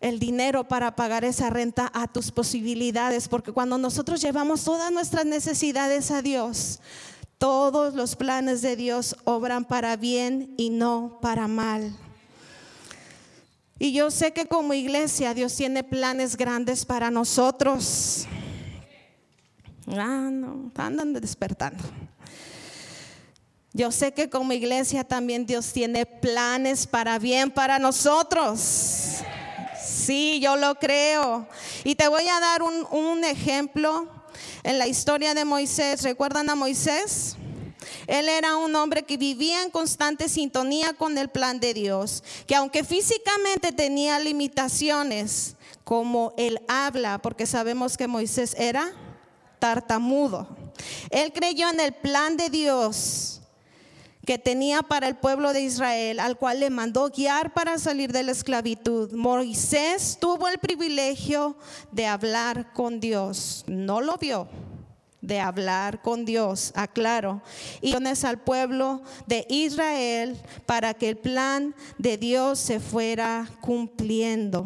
el 0.03 0.19
dinero 0.19 0.67
para 0.67 0.97
pagar 0.97 1.23
esa 1.23 1.49
renta 1.49 1.89
a 1.93 2.07
tus 2.07 2.29
posibilidades, 2.29 3.29
porque 3.29 3.53
cuando 3.53 3.77
nosotros 3.77 4.21
llevamos 4.21 4.65
todas 4.65 4.91
nuestras 4.91 5.25
necesidades 5.25 6.11
a 6.11 6.21
Dios, 6.21 6.81
todos 7.37 7.93
los 7.93 8.17
planes 8.17 8.61
de 8.61 8.75
Dios 8.75 9.15
obran 9.23 9.63
para 9.63 9.95
bien 9.95 10.53
y 10.57 10.71
no 10.71 11.19
para 11.21 11.47
mal. 11.47 11.95
Y 13.83 13.91
yo 13.91 14.09
sé 14.11 14.31
que 14.31 14.45
como 14.45 14.73
iglesia 14.73 15.33
Dios 15.33 15.57
tiene 15.57 15.83
planes 15.83 16.37
grandes 16.37 16.85
para 16.85 17.11
nosotros. 17.11 18.25
Ah, 19.89 20.29
no, 20.31 20.71
andan 20.77 21.11
despertando. 21.11 21.83
Yo 23.73 23.91
sé 23.91 24.13
que 24.13 24.29
como 24.29 24.53
iglesia 24.53 25.03
también 25.03 25.45
Dios 25.45 25.73
tiene 25.73 26.05
planes 26.05 26.87
para 26.87 27.19
bien 27.19 27.51
para 27.51 27.77
nosotros. 27.77 29.17
Sí, 29.85 30.39
yo 30.41 30.55
lo 30.55 30.75
creo. 30.75 31.45
Y 31.83 31.95
te 31.95 32.07
voy 32.07 32.25
a 32.29 32.39
dar 32.39 32.61
un, 32.63 33.25
ejemplo 33.25 34.07
en 34.63 34.79
la 34.79 34.87
historia 34.87 35.33
de 35.33 35.43
Moisés. 35.43 36.03
¿Recuerdan 36.03 36.49
a 36.49 36.55
Moisés? 36.55 37.35
Él 38.07 38.29
era 38.29 38.57
un 38.57 38.75
hombre 38.75 39.03
que 39.03 39.17
vivía 39.17 39.63
en 39.63 39.71
constante 39.71 40.29
sintonía 40.29 40.93
con 40.93 41.17
el 41.17 41.29
plan 41.29 41.59
de 41.59 41.73
Dios, 41.73 42.23
que 42.47 42.55
aunque 42.55 42.83
físicamente 42.83 43.71
tenía 43.71 44.19
limitaciones, 44.19 45.55
como 45.83 46.33
él 46.37 46.61
habla, 46.67 47.19
porque 47.21 47.45
sabemos 47.45 47.97
que 47.97 48.07
Moisés 48.07 48.55
era 48.57 48.91
tartamudo, 49.59 50.47
él 51.09 51.31
creyó 51.33 51.69
en 51.69 51.79
el 51.79 51.93
plan 51.93 52.37
de 52.37 52.49
Dios 52.49 53.41
que 54.25 54.37
tenía 54.37 54.81
para 54.81 55.07
el 55.07 55.15
pueblo 55.15 55.51
de 55.51 55.61
Israel, 55.61 56.19
al 56.19 56.37
cual 56.37 56.61
le 56.61 56.69
mandó 56.69 57.09
guiar 57.09 57.53
para 57.53 57.77
salir 57.77 58.13
de 58.13 58.23
la 58.23 58.31
esclavitud. 58.31 59.11
Moisés 59.11 60.17
tuvo 60.19 60.47
el 60.47 60.59
privilegio 60.59 61.57
de 61.91 62.07
hablar 62.07 62.71
con 62.71 63.01
Dios, 63.01 63.65
no 63.67 63.99
lo 63.99 64.17
vio, 64.17 64.47
de 65.23 65.39
hablar 65.39 66.01
con 66.01 66.25
Dios, 66.25 66.73
aclaro, 66.75 67.41
y 67.81 67.95
al 67.95 68.41
pueblo 68.41 69.01
de 69.25 69.47
Israel 69.49 70.37
para 70.65 70.93
que 70.93 71.09
el 71.09 71.17
plan 71.17 71.73
de 71.97 72.17
Dios 72.17 72.59
se 72.59 72.81
fuera 72.81 73.47
cumpliendo. 73.61 74.65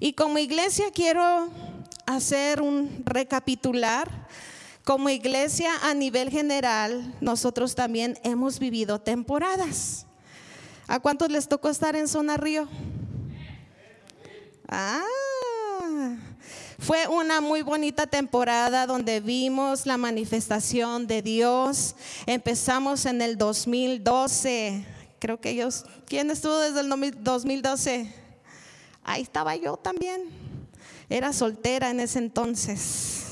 Y 0.00 0.14
como 0.14 0.38
iglesia 0.38 0.90
quiero 0.92 1.48
hacer 2.06 2.60
un 2.60 3.02
recapitular 3.06 4.28
como 4.84 5.08
iglesia 5.10 5.70
a 5.82 5.94
nivel 5.94 6.28
general, 6.28 7.14
nosotros 7.20 7.76
también 7.76 8.18
hemos 8.24 8.58
vivido 8.58 9.00
temporadas. 9.00 10.06
¿A 10.88 10.98
cuántos 10.98 11.30
les 11.30 11.46
tocó 11.46 11.68
estar 11.68 11.94
en 11.94 12.08
zona 12.08 12.36
río? 12.36 12.66
Ah, 14.66 15.04
fue 16.80 17.06
una 17.08 17.42
muy 17.42 17.60
bonita 17.60 18.06
temporada 18.06 18.86
donde 18.86 19.20
vimos 19.20 19.84
la 19.84 19.98
manifestación 19.98 21.06
de 21.06 21.20
Dios. 21.20 21.94
Empezamos 22.24 23.04
en 23.04 23.20
el 23.20 23.36
2012. 23.36 24.86
Creo 25.18 25.38
que 25.38 25.50
ellos, 25.50 25.84
¿quién 26.06 26.30
estuvo 26.30 26.56
desde 26.56 26.80
el 26.80 26.88
2012? 27.22 28.14
Ahí 29.04 29.22
estaba 29.22 29.56
yo 29.56 29.76
también. 29.76 30.22
Era 31.10 31.34
soltera 31.34 31.90
en 31.90 32.00
ese 32.00 32.18
entonces. 32.18 33.24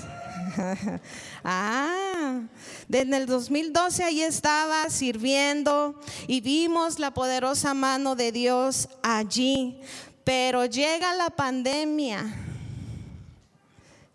ah, 1.42 2.42
desde 2.86 3.16
el 3.16 3.24
2012 3.24 4.04
ahí 4.04 4.22
estaba 4.22 4.90
sirviendo 4.90 5.98
y 6.26 6.42
vimos 6.42 6.98
la 6.98 7.14
poderosa 7.14 7.72
mano 7.72 8.14
de 8.14 8.30
Dios 8.30 8.90
allí. 9.02 9.80
Pero 10.22 10.66
llega 10.66 11.14
la 11.14 11.30
pandemia. 11.30 12.44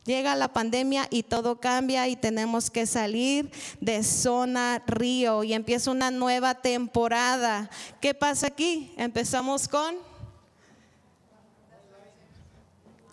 Llega 0.06 0.36
la 0.36 0.52
pandemia 0.52 1.08
y 1.10 1.24
todo 1.24 1.62
cambia 1.62 2.10
y 2.10 2.18
tenemos 2.18 2.70
que 2.70 2.86
salir 2.86 3.50
de 3.80 4.04
zona 4.04 4.84
río 4.86 5.46
y 5.46 5.54
empieza 5.54 5.92
una 5.92 6.12
nueva 6.12 6.56
temporada. 6.56 7.70
¿Qué 8.02 8.14
pasa 8.14 8.48
aquí? 8.48 8.94
Empezamos 8.98 9.70
con 9.70 9.96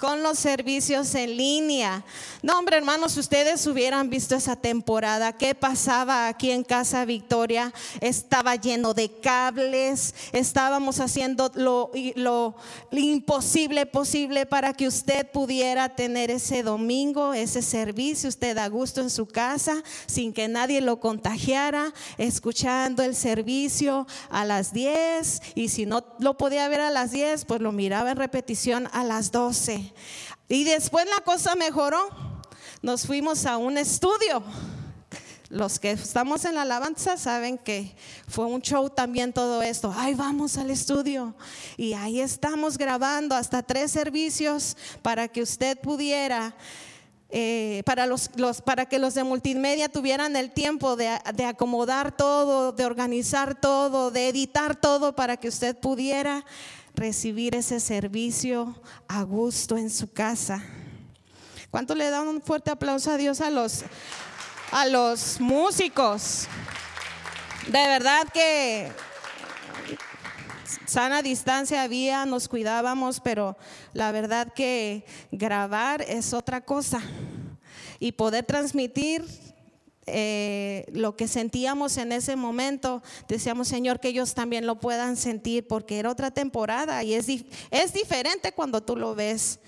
con 0.01 0.23
los 0.23 0.39
servicios 0.39 1.15
en 1.15 1.37
línea. 1.37 2.03
No, 2.43 2.59
hombre, 2.59 2.79
hermanos, 2.79 3.19
ustedes 3.19 3.67
hubieran 3.67 4.09
visto 4.09 4.35
esa 4.35 4.57
temporada, 4.57 5.37
¿qué 5.37 5.55
pasaba 5.55 6.27
aquí 6.27 6.51
en 6.51 6.65
Casa 6.65 7.05
Victoria? 7.05 7.73
Estaba 8.01 8.57
lleno 8.57 8.95
de 8.95 9.11
cables, 9.21 10.15
estábamos 10.33 11.01
haciendo 11.01 11.53
lo, 11.55 11.93
lo, 12.17 12.57
imposible 12.93 13.85
posible 13.85 14.47
para 14.47 14.73
que 14.73 14.89
usted 14.89 15.31
pudiera 15.31 15.95
tener 15.95 16.31
ese 16.31 16.63
domingo, 16.63 17.35
ese 17.35 17.61
servicio, 17.61 18.31
usted 18.31 18.57
a 18.57 18.69
gusto 18.69 19.03
en 19.03 19.11
su 19.11 19.27
casa, 19.27 19.83
sin 20.07 20.33
que 20.33 20.49
nadie 20.49 20.81
lo 20.81 20.99
contagiara, 20.99 21.93
escuchando 22.17 23.03
el 23.03 23.15
servicio 23.15 24.07
a 24.31 24.47
las 24.47 24.73
10 24.73 25.43
y 25.55 25.69
si 25.69 25.85
no 25.85 26.05
lo 26.19 26.39
podía 26.39 26.69
ver 26.69 26.81
a 26.81 26.91
las 26.91 27.11
10, 27.11 27.45
pues 27.45 27.61
lo 27.61 27.73
miraba 27.73 28.13
en 28.13 28.17
repetición 28.17 28.89
a 28.93 29.05
las 29.05 29.31
12. 29.31 29.90
Y 30.49 30.65
después 30.65 31.07
la 31.07 31.23
cosa 31.25 31.55
mejoró. 31.55 32.09
Nos 32.83 33.07
fuimos 33.07 33.47
a 33.47 33.57
un 33.57 33.79
estudio. 33.79 34.43
Los 35.51 35.81
que 35.81 35.91
estamos 35.91 36.45
en 36.45 36.55
la 36.55 36.63
alabanza 36.63 37.17
saben 37.17 37.59
que 37.59 37.95
fue 38.29 38.47
un 38.47 38.63
show 38.63 38.89
también 38.89 39.33
todo 39.33 39.63
esto. 39.63 39.93
Ay, 39.97 40.15
vamos 40.15 40.57
al 40.57 40.71
estudio. 40.71 41.35
Y 41.77 41.93
ahí 41.93 42.21
estamos 42.21 42.79
grabando 42.79 43.35
hasta 43.35 43.61
tres 43.63 43.91
servicios 43.91 44.77
para 45.03 45.27
que 45.27 45.43
usted 45.43 45.77
pudiera, 45.81 46.55
eh, 47.31 47.83
para, 47.85 48.07
los, 48.07 48.31
para 48.65 48.87
que 48.87 49.01
los 49.01 49.15
de 49.15 49.25
multimedia 49.25 49.89
tuvieran 49.89 50.37
el 50.37 50.53
tiempo 50.53 50.95
de, 50.95 51.19
de 51.35 51.45
acomodar 51.45 52.17
todo, 52.17 52.71
de 52.71 52.85
organizar 52.85 53.61
todo, 53.61 54.13
de 54.13 54.29
editar 54.29 54.77
todo 54.77 55.17
para 55.17 55.37
que 55.37 55.49
usted 55.49 55.77
pudiera 55.77 56.45
recibir 56.95 57.55
ese 57.55 57.81
servicio 57.81 58.81
a 59.09 59.23
gusto 59.23 59.77
en 59.77 59.91
su 59.91 60.13
casa. 60.13 60.63
¿Cuánto 61.71 61.95
le 61.95 62.11
dan 62.11 62.27
un 62.27 62.43
fuerte 62.43 62.71
aplauso 62.71 63.11
a 63.11 63.17
Dios 63.17 63.41
a 63.41 63.51
los 63.51 63.85
a 64.73 64.87
los 64.87 65.41
músicos. 65.41 66.47
De 67.67 67.73
verdad 67.73 68.27
que 68.33 68.91
sana 70.87 71.23
distancia 71.23 71.83
había, 71.83 72.25
nos 72.27 72.49
cuidábamos, 72.49 73.21
pero 73.21 73.57
la 73.93 74.13
verdad 74.13 74.53
que 74.53 75.05
grabar 75.31 76.03
es 76.03 76.33
otra 76.33 76.61
cosa. 76.61 77.01
Y 77.99 78.13
poder 78.13 78.45
transmitir 78.45 79.25
eh, 80.07 80.87
lo 80.93 81.15
que 81.15 81.29
sentíamos 81.29 81.97
en 81.99 82.13
ese 82.13 82.35
momento, 82.35 83.03
decíamos, 83.29 83.69
Señor, 83.69 84.01
que 84.01 84.09
ellos 84.09 84.35
también 84.35 84.67
lo 84.67 84.81
puedan 84.81 85.17
sentir, 85.17 85.67
porque 85.69 85.99
era 85.99 86.11
otra 86.11 86.31
temporada 86.31 87.03
y 87.05 87.15
es, 87.15 87.29
es 87.71 87.93
diferente 87.93 88.53
cuando 88.53 88.83
tú 88.83 88.97
lo 88.97 89.15
ves 89.15 89.61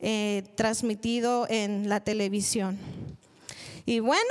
eh, 0.00 0.44
transmitido 0.54 1.46
en 1.50 1.88
la 1.88 2.00
televisión. 2.00 2.78
Y 3.84 4.00
bueno, 4.00 4.30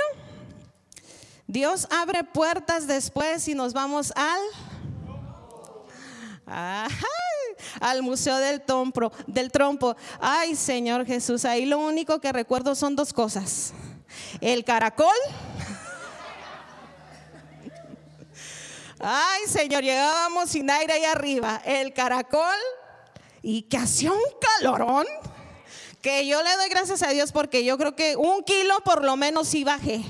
Dios 1.46 1.86
abre 1.90 2.24
puertas 2.24 2.86
después 2.86 3.46
y 3.48 3.54
nos 3.54 3.72
vamos 3.72 4.12
al... 4.16 4.40
al 7.80 8.02
Museo 8.02 8.36
del, 8.38 8.62
Trompo, 8.62 9.12
del 9.26 9.52
Trompo. 9.52 9.94
Ay, 10.20 10.56
Señor 10.56 11.06
Jesús, 11.06 11.44
ahí 11.44 11.66
lo 11.66 11.78
único 11.78 12.20
que 12.20 12.32
recuerdo 12.32 12.74
son 12.74 12.96
dos 12.96 13.12
cosas. 13.12 13.72
El 14.40 14.64
caracol. 14.64 15.14
Ay, 19.02 19.42
Señor, 19.46 19.82
llegábamos 19.82 20.50
sin 20.50 20.70
aire 20.70 20.92
ahí 20.92 21.04
arriba. 21.04 21.62
El 21.64 21.92
caracol 21.94 22.56
y 23.42 23.62
que 23.62 23.78
hacía 23.78 24.12
un 24.12 24.20
calorón 24.58 25.06
que 26.02 26.26
yo 26.26 26.42
le 26.42 26.56
doy 26.56 26.68
gracias 26.68 27.02
a 27.02 27.08
Dios 27.08 27.32
porque 27.32 27.64
yo 27.64 27.78
creo 27.78 27.94
que 27.94 28.16
un 28.16 28.42
kilo 28.42 28.80
por 28.84 29.04
lo 29.04 29.16
menos 29.16 29.48
sí 29.48 29.64
bajé. 29.64 30.02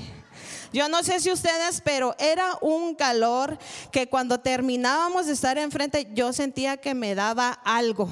Yo 0.73 0.87
no 0.87 1.03
sé 1.03 1.19
si 1.19 1.29
ustedes, 1.29 1.81
pero 1.83 2.15
era 2.17 2.57
un 2.61 2.95
calor 2.95 3.57
que 3.91 4.07
cuando 4.07 4.39
terminábamos 4.39 5.25
de 5.25 5.33
estar 5.33 5.57
enfrente 5.57 6.07
yo 6.13 6.31
sentía 6.31 6.77
que 6.77 6.93
me 6.93 7.13
daba 7.13 7.51
algo. 7.65 8.09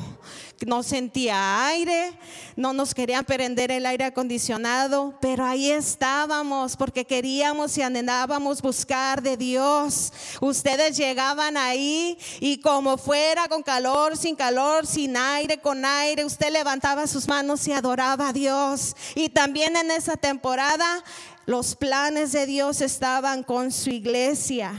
No 0.66 0.84
sentía 0.84 1.68
aire, 1.68 2.12
no 2.58 2.74
nos 2.74 2.94
querían 2.94 3.24
prender 3.24 3.72
el 3.72 3.86
aire 3.86 4.04
acondicionado, 4.04 5.18
pero 5.22 5.46
ahí 5.46 5.72
estábamos 5.72 6.76
porque 6.76 7.06
queríamos 7.06 7.78
y 7.78 7.82
anhelábamos 7.82 8.62
buscar 8.62 9.22
de 9.22 9.38
Dios. 9.38 10.12
Ustedes 10.42 10.98
llegaban 10.98 11.56
ahí 11.56 12.18
y 12.42 12.60
como 12.60 12.98
fuera, 12.98 13.48
con 13.48 13.64
calor, 13.64 14.18
sin 14.18 14.36
calor, 14.36 14.86
sin 14.86 15.16
aire, 15.16 15.60
con 15.60 15.86
aire, 15.86 16.26
usted 16.26 16.52
levantaba 16.52 17.08
sus 17.08 17.30
manos 17.30 17.66
y 17.66 17.72
adoraba 17.72 18.30
a 18.30 18.34
Dios. 18.34 18.98
Y 19.16 19.30
también 19.30 19.78
en 19.78 19.92
esa 19.92 20.18
temporada 20.18 21.06
los 21.50 21.76
planes 21.76 22.32
de 22.32 22.46
Dios 22.46 22.80
estaban 22.80 23.42
con 23.42 23.72
su 23.72 23.90
iglesia. 23.90 24.72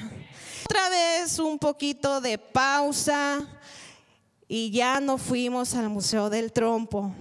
Otra 0.67 0.89
vez 0.89 1.41
un 1.41 1.59
poquito 1.59 2.21
de 2.21 2.39
pausa 2.39 3.45
y 4.47 4.71
ya 4.71 5.01
no 5.01 5.19
fuimos 5.19 5.75
al 5.75 5.89
Museo 5.89 6.31
del 6.31 6.53
Trompo. 6.53 7.13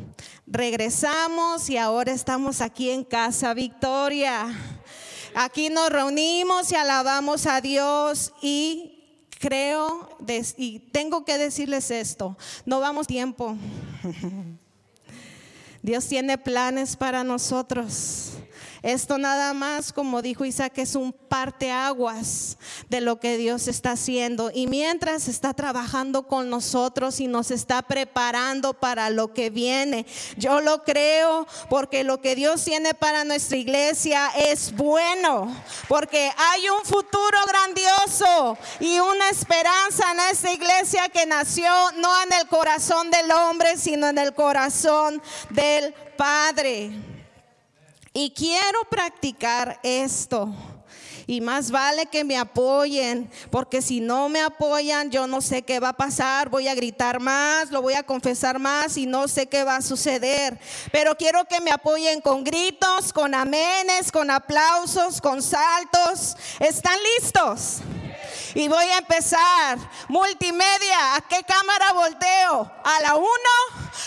Regresamos 0.46 1.68
y 1.68 1.78
ahora 1.78 2.12
estamos 2.12 2.62
aquí 2.62 2.92
en 2.92 3.04
Casa 3.04 3.56
Victoria. 3.56 4.56
Aquí 5.34 5.72
nos 5.72 5.90
reunimos 5.90 6.72
y 6.72 6.76
alabamos 6.76 7.48
a 7.48 7.60
Dios 7.60 8.32
y 8.44 9.26
creo 9.40 10.16
y 10.58 10.78
tengo 10.92 11.26
que 11.26 11.40
decirles 11.40 11.90
esto, 11.90 12.38
no 12.68 12.80
vamos 12.80 13.08
tiempo. 13.08 13.58
Dios 15.82 16.08
tiene 16.08 16.38
planes 16.38 16.96
para 16.96 17.24
nosotros. 17.24 18.29
Esto 18.82 19.18
nada 19.18 19.54
más, 19.54 19.92
como 19.92 20.22
dijo 20.22 20.46
Isaac, 20.46 20.78
es 20.78 20.96
un 20.96 21.12
parteaguas 21.12 22.58
de 22.90 23.02
lo 23.02 23.20
que 23.20 23.38
Dios 23.38 23.68
está 23.68 23.92
haciendo. 23.92 24.52
Y 24.54 24.68
mientras 24.68 25.28
está 25.28 25.54
trabajando 25.54 26.28
con 26.28 26.50
nosotros 26.50 27.20
y 27.20 27.28
nos 27.28 27.52
está 27.52 27.82
preparando 27.82 28.74
para 28.74 29.10
lo 29.10 29.34
que 29.34 29.50
viene, 29.50 30.06
yo 30.38 30.62
lo 30.62 30.84
creo 30.84 31.46
porque 31.70 32.04
lo 32.04 32.22
que 32.22 32.36
Dios 32.36 32.64
tiene 32.64 32.94
para 32.94 33.24
nuestra 33.24 33.58
iglesia 33.58 34.30
es 34.36 34.76
bueno, 34.76 35.54
porque 35.88 36.32
hay 36.38 36.70
un 36.70 36.86
futuro 36.86 37.38
grandioso 37.48 38.58
y 38.80 39.00
una 39.00 39.30
esperanza 39.30 40.12
en 40.12 40.20
esta 40.32 40.54
iglesia 40.54 41.10
que 41.10 41.26
nació 41.26 41.70
no 41.98 42.10
en 42.24 42.34
el 42.40 42.48
corazón 42.48 43.12
del 43.12 43.32
hombre, 43.32 43.78
sino 43.78 44.08
en 44.08 44.18
el 44.18 44.34
corazón 44.34 45.22
del 45.50 45.94
Padre. 46.18 47.19
Y 48.14 48.32
quiero 48.32 48.80
practicar 48.90 49.80
esto. 49.84 50.54
Y 51.28 51.42
más 51.42 51.70
vale 51.70 52.08
que 52.08 52.24
me 52.24 52.38
apoyen, 52.38 53.30
porque 53.52 53.84
si 53.84 54.00
no 54.00 54.30
me 54.30 54.42
apoyan, 54.42 55.12
yo 55.12 55.28
no 55.28 55.42
sé 55.42 55.62
qué 55.62 55.80
va 55.80 55.90
a 55.90 55.94
pasar. 55.94 56.50
Voy 56.50 56.68
a 56.68 56.74
gritar 56.74 57.20
más, 57.20 57.70
lo 57.70 57.84
voy 57.84 57.94
a 57.94 58.02
confesar 58.02 58.58
más 58.58 58.98
y 58.98 59.06
no 59.06 59.28
sé 59.28 59.46
qué 59.46 59.64
va 59.64 59.76
a 59.76 59.82
suceder. 59.84 60.60
Pero 60.92 61.16
quiero 61.16 61.46
que 61.46 61.62
me 61.62 61.70
apoyen 61.70 62.20
con 62.22 62.44
gritos, 62.44 63.14
con 63.14 63.36
amenes, 63.36 64.12
con 64.12 64.32
aplausos, 64.32 65.22
con 65.22 65.44
saltos. 65.44 66.36
¿Están 66.60 66.98
listos? 67.20 67.84
Y 68.56 68.68
voy 68.68 68.86
a 68.86 68.98
empezar. 68.98 69.78
Multimedia, 70.08 71.16
¿a 71.16 71.22
qué 71.22 71.44
cámara 71.44 71.94
volteo? 71.94 72.72
¿A 72.84 73.00
la 73.02 73.16
1, 73.16 73.30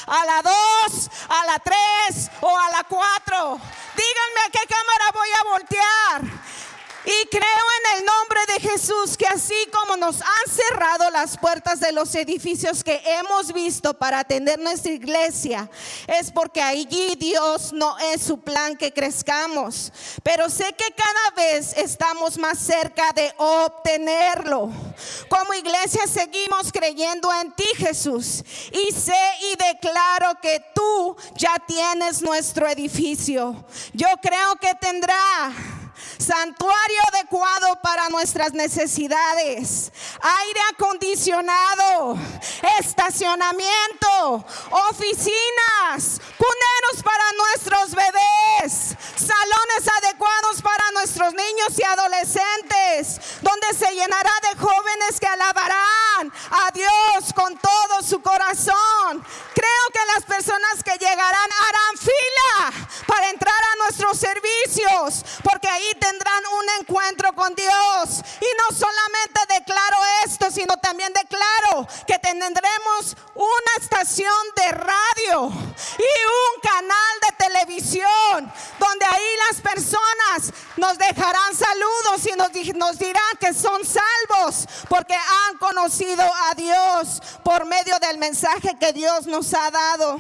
a 0.07 0.25
la 0.25 0.43
2, 0.43 1.11
a 1.29 1.47
la 1.47 1.59
3 1.59 2.31
o 2.41 2.59
a 2.59 2.71
la 2.71 2.85
4? 2.85 3.61
Díganme 3.97 4.41
a 4.47 4.51
qué 4.51 4.67
cámara 4.67 5.13
voy 5.13 5.29
a 5.31 5.45
voltear. 5.45 6.43
Y 7.05 7.27
creo 7.27 7.43
en 7.43 7.99
el 7.99 8.05
nombre 8.05 8.41
de 8.47 8.61
Jesús 8.61 9.17
que 9.17 9.27
así 9.27 9.55
como 9.73 9.97
nos 9.97 10.21
han 10.21 10.53
cerrado 10.53 11.11
las 11.11 11.37
puertas 11.37 11.81
de 11.81 11.91
los 11.91 12.15
edificios 12.15 12.85
que 12.85 13.01
hemos 13.05 13.53
visto 13.53 13.93
para 13.95 14.21
atender 14.21 14.61
nuestra 14.61 14.93
iglesia, 14.93 15.69
es 16.07 16.31
porque 16.31 16.63
allí 16.63 17.17
Dios 17.17 17.73
no 17.73 17.99
es 17.99 18.23
su 18.23 18.41
plan 18.41 18.77
que 18.77 18.93
crezcamos. 18.93 19.93
Pero 20.23 20.49
sé 20.49 20.73
que 20.75 20.95
cada 20.95 21.31
vez 21.35 21.77
estamos 21.77 22.39
más 22.39 22.59
cerca 22.59 23.13
de 23.13 23.35
obtenerlo. 23.37 24.71
Como 25.29 25.55
iglesia 25.55 26.07
seguimos 26.07 26.71
creyendo 26.73 27.33
en 27.35 27.53
ti 27.53 27.67
Jesús. 27.79 28.45
Y 28.71 28.93
sé 28.93 29.13
y 29.53 29.57
declaro 29.57 30.39
que 30.41 30.65
tú 30.73 31.17
ya 31.35 31.57
tienes 31.67 32.23
nuestro 32.23 32.69
edificio. 32.69 33.65
Yo 33.93 34.07
creo 34.23 34.55
que 34.61 34.75
tendrá 34.77 35.53
santuario 36.23 37.01
adecuado 37.13 37.79
para 37.83 38.09
nuestras 38.09 38.53
necesidades, 38.53 39.93
aire 40.21 40.61
acondicionado, 40.73 42.17
estacionamiento, 42.79 44.45
oficinas, 44.91 46.21
para 47.03 47.25
nuestros 47.33 47.95
bebés, 47.95 48.97
salones 49.17 49.89
adecuados 50.03 50.61
para 50.61 50.91
nuestros 50.93 51.33
niños 51.33 51.79
y 51.79 51.83
adolescentes, 51.85 53.21
donde 53.41 53.73
se 53.73 53.95
llenará 53.95 54.31
de 54.43 54.59
jóvenes 54.59 55.19
que 55.19 55.27
alabarán 55.27 56.33
a 56.51 56.71
Dios 56.73 57.33
con 57.35 57.57
todo 57.57 58.03
su 58.03 58.21
corazón. 58.21 59.25
Creo 59.55 59.85
que 59.93 60.13
las 60.15 60.25
personas 60.25 60.83
que 60.85 60.99
llegarán 60.99 61.51
harán 61.67 61.99
fila 61.99 62.89
para 63.07 63.31
entrar 63.31 63.55
a 63.55 63.77
nuestros 63.85 64.19
servicios, 64.19 65.25
porque 65.43 65.69
ahí 65.69 65.95
tendrán 66.01 66.43
un 66.47 66.81
encuentro 66.81 67.33
con 67.33 67.55
Dios. 67.55 68.23
Y 68.41 68.47
no 68.59 68.77
solamente 68.77 69.41
declaro 69.49 69.97
esto, 70.25 70.51
sino 70.51 70.77
también 70.79 71.13
declaro 71.13 71.87
que 72.07 72.19
tendremos 72.19 73.17
una 73.35 73.73
estación 73.81 74.35
de 74.57 74.69
radio 74.73 75.49
y 75.99 76.13
un 76.27 76.61
canal 76.73 77.15
de 77.21 77.45
televisión, 77.45 78.53
donde 78.79 79.05
ahí 79.05 79.37
las 79.49 79.61
personas 79.61 80.53
nos 80.77 80.97
dejarán 80.97 81.55
saludos 81.55 82.27
y 82.27 82.73
nos, 82.77 82.99
dirán 82.99 83.37
que 83.39 83.53
son 83.53 83.83
salvos, 83.85 84.67
porque 84.89 85.15
han 85.15 85.59
conocido 85.59 86.23
a 86.23 86.55
Dios 86.55 87.21
por 87.45 87.65
medio 87.67 87.99
del 87.99 88.19
mensaje 88.19 88.77
que 88.81 88.93
Dios 88.93 89.27
nos 89.27 89.53
ha 89.53 89.71
dado. 89.71 90.19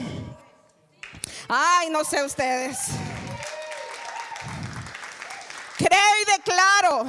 Ay, 1.48 1.90
no 1.90 2.04
sé 2.04 2.22
ustedes. 2.22 2.78
Creo 5.78 6.22
y 6.22 6.38
declaro 6.38 7.06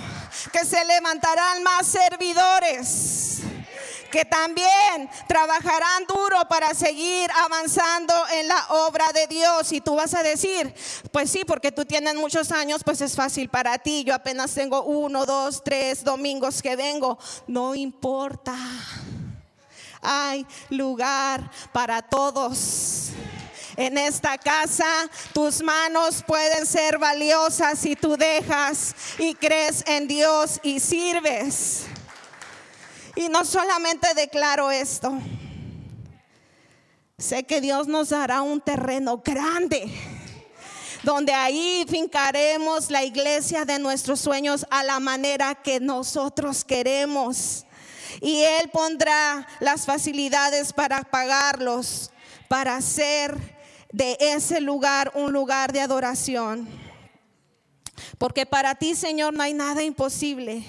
que 0.52 0.66
se 0.66 0.84
levantarán 0.86 1.64
más 1.64 1.86
servidores 1.86 3.42
que 4.14 4.26
también 4.26 5.10
trabajarán 5.28 6.06
duro 6.08 6.48
para 6.48 6.76
seguir 6.76 7.28
avanzando 7.44 8.14
en 8.34 8.48
la 8.48 8.64
obra 8.70 9.08
de 9.12 9.26
Dios. 9.26 9.72
Y 9.72 9.82
tú 9.82 9.96
vas 9.96 10.14
a 10.14 10.22
decir, 10.22 10.72
pues 11.12 11.32
sí, 11.32 11.44
porque 11.44 11.72
tú 11.72 11.84
tienes 11.84 12.14
muchos 12.14 12.52
años, 12.52 12.84
pues 12.84 13.02
es 13.02 13.16
fácil 13.16 13.50
para 13.50 13.80
ti. 13.80 14.04
Yo 14.04 14.14
apenas 14.14 14.54
tengo 14.54 14.84
uno, 14.84 15.26
dos, 15.26 15.64
tres 15.64 16.04
domingos 16.04 16.62
que 16.62 16.76
vengo. 16.76 17.18
No 17.48 17.74
importa. 17.74 18.56
Hay 20.00 20.46
lugar 20.70 21.50
para 21.72 22.04
todos. 22.04 23.10
En 23.76 23.98
esta 23.98 24.38
casa 24.38 24.86
tus 25.34 25.64
manos 25.64 26.24
pueden 26.28 26.68
ser 26.68 27.00
valiosas 27.00 27.80
si 27.80 27.96
tú 27.96 28.16
dejas 28.16 28.94
y 29.18 29.34
crees 29.34 29.84
en 29.88 30.08
Dios 30.08 30.60
y 30.62 30.80
sirves. 30.80 31.88
Y 33.16 33.30
no 33.30 33.46
solamente 33.46 34.14
declaro 34.16 34.72
esto, 34.72 35.14
sé 37.18 37.44
que 37.44 37.62
Dios 37.62 37.88
nos 37.88 38.10
dará 38.10 38.42
un 38.42 38.60
terreno 38.60 39.22
grande 39.24 39.92
donde 41.04 41.34
ahí 41.34 41.86
fincaremos 41.88 42.90
la 42.90 43.04
iglesia 43.04 43.66
de 43.66 43.78
nuestros 43.78 44.22
sueños 44.22 44.66
a 44.72 44.84
la 44.84 45.00
manera 45.02 45.54
que 45.54 45.80
nosotros 45.82 46.64
queremos. 46.64 47.66
Y 48.22 48.42
Él 48.42 48.70
pondrá 48.72 49.46
las 49.60 49.86
facilidades 49.86 50.72
para 50.72 51.04
pagarlos, 51.04 52.10
para 52.48 52.78
hacer 52.78 53.38
de 53.92 54.18
ese 54.20 54.62
lugar 54.62 55.12
un 55.14 55.34
lugar 55.34 55.74
de 55.74 55.82
adoración. 55.82 56.68
Porque 58.18 58.46
para 58.46 58.76
ti, 58.76 58.96
Señor, 58.96 59.34
no 59.34 59.44
hay 59.44 59.54
nada 59.54 59.84
imposible. 59.84 60.64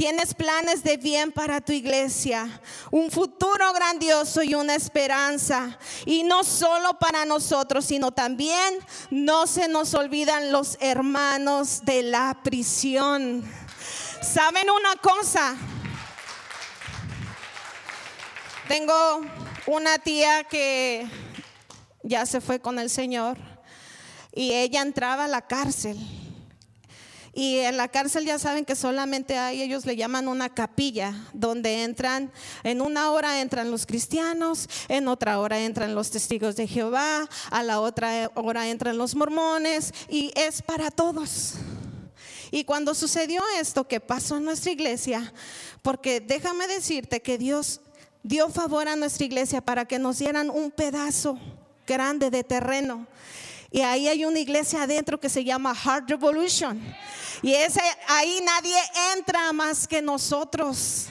Tienes 0.00 0.32
planes 0.32 0.82
de 0.82 0.96
bien 0.96 1.30
para 1.30 1.60
tu 1.60 1.72
iglesia, 1.72 2.48
un 2.90 3.10
futuro 3.10 3.70
grandioso 3.74 4.42
y 4.42 4.54
una 4.54 4.74
esperanza. 4.74 5.78
Y 6.06 6.22
no 6.22 6.42
solo 6.42 6.98
para 6.98 7.26
nosotros, 7.26 7.84
sino 7.84 8.10
también 8.10 8.78
no 9.10 9.46
se 9.46 9.68
nos 9.68 9.92
olvidan 9.92 10.52
los 10.52 10.78
hermanos 10.80 11.84
de 11.84 12.02
la 12.02 12.40
prisión. 12.42 13.44
¿Saben 14.22 14.70
una 14.70 14.96
cosa? 15.02 15.54
Tengo 18.68 19.20
una 19.66 19.98
tía 19.98 20.44
que 20.44 21.06
ya 22.04 22.24
se 22.24 22.40
fue 22.40 22.58
con 22.58 22.78
el 22.78 22.88
Señor 22.88 23.36
y 24.32 24.54
ella 24.54 24.80
entraba 24.80 25.26
a 25.26 25.28
la 25.28 25.46
cárcel 25.46 25.98
y 27.32 27.58
en 27.58 27.76
la 27.76 27.88
cárcel 27.88 28.24
ya 28.24 28.38
saben 28.38 28.64
que 28.64 28.74
solamente 28.74 29.38
hay, 29.38 29.62
ellos 29.62 29.86
le 29.86 29.96
llaman 29.96 30.26
una 30.26 30.48
capilla, 30.48 31.14
donde 31.32 31.84
entran, 31.84 32.32
en 32.64 32.80
una 32.80 33.10
hora 33.12 33.40
entran 33.40 33.70
los 33.70 33.86
cristianos, 33.86 34.68
en 34.88 35.06
otra 35.06 35.38
hora 35.38 35.60
entran 35.60 35.94
los 35.94 36.10
testigos 36.10 36.56
de 36.56 36.66
Jehová, 36.66 37.28
a 37.50 37.62
la 37.62 37.80
otra 37.80 38.30
hora 38.34 38.68
entran 38.68 38.98
los 38.98 39.14
mormones, 39.14 39.92
y 40.08 40.32
es 40.34 40.62
para 40.62 40.90
todos. 40.90 41.54
Y 42.50 42.64
cuando 42.64 42.94
sucedió 42.94 43.42
esto 43.60 43.86
que 43.86 44.00
pasó 44.00 44.38
en 44.38 44.44
nuestra 44.44 44.72
iglesia, 44.72 45.32
porque 45.82 46.20
déjame 46.20 46.66
decirte 46.66 47.22
que 47.22 47.38
Dios 47.38 47.80
dio 48.24 48.48
favor 48.48 48.88
a 48.88 48.96
nuestra 48.96 49.24
iglesia 49.24 49.60
para 49.60 49.84
que 49.84 49.98
nos 49.98 50.18
dieran 50.18 50.50
un 50.50 50.72
pedazo 50.72 51.38
grande 51.86 52.30
de 52.30 52.42
terreno. 52.42 53.06
Y 53.70 53.80
ahí 53.80 54.08
hay 54.08 54.24
una 54.24 54.40
iglesia 54.40 54.82
adentro 54.82 55.18
que 55.20 55.28
se 55.28 55.44
llama 55.44 55.74
Heart 55.74 56.10
Revolution. 56.10 56.80
Y 57.42 57.52
ese, 57.52 57.80
ahí 58.08 58.40
nadie 58.44 58.76
entra 59.16 59.52
más 59.52 59.86
que 59.86 60.02
nosotros. 60.02 61.06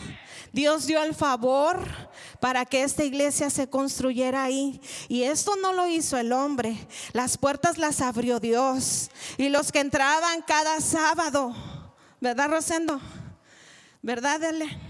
Dios 0.51 0.85
dio 0.85 1.01
el 1.03 1.15
favor 1.15 1.79
para 2.39 2.65
que 2.65 2.83
esta 2.83 3.03
iglesia 3.03 3.49
se 3.49 3.69
construyera 3.69 4.43
ahí. 4.43 4.81
Y 5.07 5.23
esto 5.23 5.55
no 5.61 5.73
lo 5.73 5.87
hizo 5.87 6.17
el 6.17 6.33
hombre. 6.33 6.75
Las 7.13 7.37
puertas 7.37 7.77
las 7.77 8.01
abrió 8.01 8.39
Dios. 8.39 9.09
Y 9.37 9.49
los 9.49 9.71
que 9.71 9.79
entraban 9.79 10.41
cada 10.41 10.81
sábado, 10.81 11.55
¿verdad, 12.19 12.49
Rosendo? 12.49 12.99
¿Verdad, 14.01 14.39
Dele? 14.39 14.88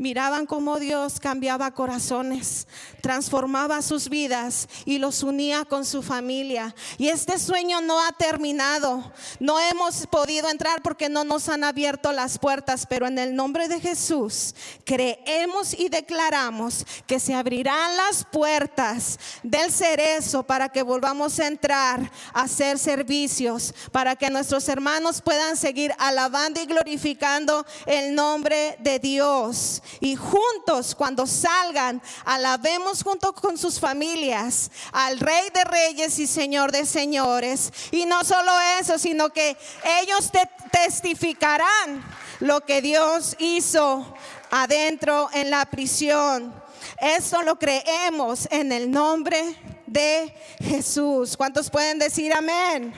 Miraban 0.00 0.46
cómo 0.46 0.78
Dios 0.78 1.20
cambiaba 1.20 1.70
corazones, 1.72 2.66
transformaba 3.02 3.82
sus 3.82 4.08
vidas 4.08 4.66
y 4.86 4.96
los 4.96 5.22
unía 5.22 5.66
con 5.66 5.84
su 5.84 6.02
familia. 6.02 6.74
Y 6.96 7.08
este 7.08 7.38
sueño 7.38 7.82
no 7.82 8.00
ha 8.00 8.10
terminado. 8.12 9.12
No 9.40 9.60
hemos 9.60 10.06
podido 10.06 10.48
entrar 10.48 10.80
porque 10.80 11.10
no 11.10 11.22
nos 11.22 11.50
han 11.50 11.64
abierto 11.64 12.12
las 12.12 12.38
puertas, 12.38 12.86
pero 12.88 13.06
en 13.06 13.18
el 13.18 13.36
nombre 13.36 13.68
de 13.68 13.78
Jesús 13.78 14.54
creemos 14.86 15.78
y 15.78 15.90
declaramos 15.90 16.86
que 17.06 17.20
se 17.20 17.34
abrirán 17.34 17.94
las 17.98 18.24
puertas 18.24 19.18
del 19.42 19.70
cerezo 19.70 20.42
para 20.44 20.70
que 20.70 20.82
volvamos 20.82 21.38
a 21.38 21.46
entrar 21.46 22.10
a 22.32 22.42
hacer 22.42 22.78
servicios, 22.78 23.74
para 23.92 24.16
que 24.16 24.30
nuestros 24.30 24.66
hermanos 24.70 25.20
puedan 25.20 25.58
seguir 25.58 25.92
alabando 25.98 26.62
y 26.62 26.64
glorificando 26.64 27.66
el 27.84 28.14
nombre 28.14 28.78
de 28.80 28.98
Dios 28.98 29.82
y 29.98 30.16
juntos 30.16 30.94
cuando 30.94 31.26
salgan, 31.26 32.00
alabemos 32.24 33.02
junto 33.02 33.32
con 33.34 33.58
sus 33.58 33.80
familias 33.80 34.70
al 34.92 35.18
Rey 35.18 35.50
de 35.52 35.64
Reyes 35.64 36.18
y 36.18 36.26
Señor 36.26 36.70
de 36.70 36.86
Señores. 36.86 37.72
Y 37.90 38.06
no 38.06 38.22
solo 38.24 38.52
eso, 38.78 38.98
sino 38.98 39.30
que 39.30 39.56
ellos 40.00 40.30
te 40.30 40.48
testificarán 40.70 42.04
lo 42.40 42.60
que 42.64 42.80
Dios 42.80 43.36
hizo 43.38 44.14
adentro 44.50 45.28
en 45.32 45.50
la 45.50 45.64
prisión. 45.66 46.54
Eso 47.00 47.42
lo 47.42 47.58
creemos 47.58 48.48
en 48.50 48.72
el 48.72 48.90
nombre 48.90 49.56
de 49.86 50.34
Jesús. 50.60 51.36
¿Cuántos 51.36 51.70
pueden 51.70 51.98
decir 51.98 52.32
amén? 52.32 52.94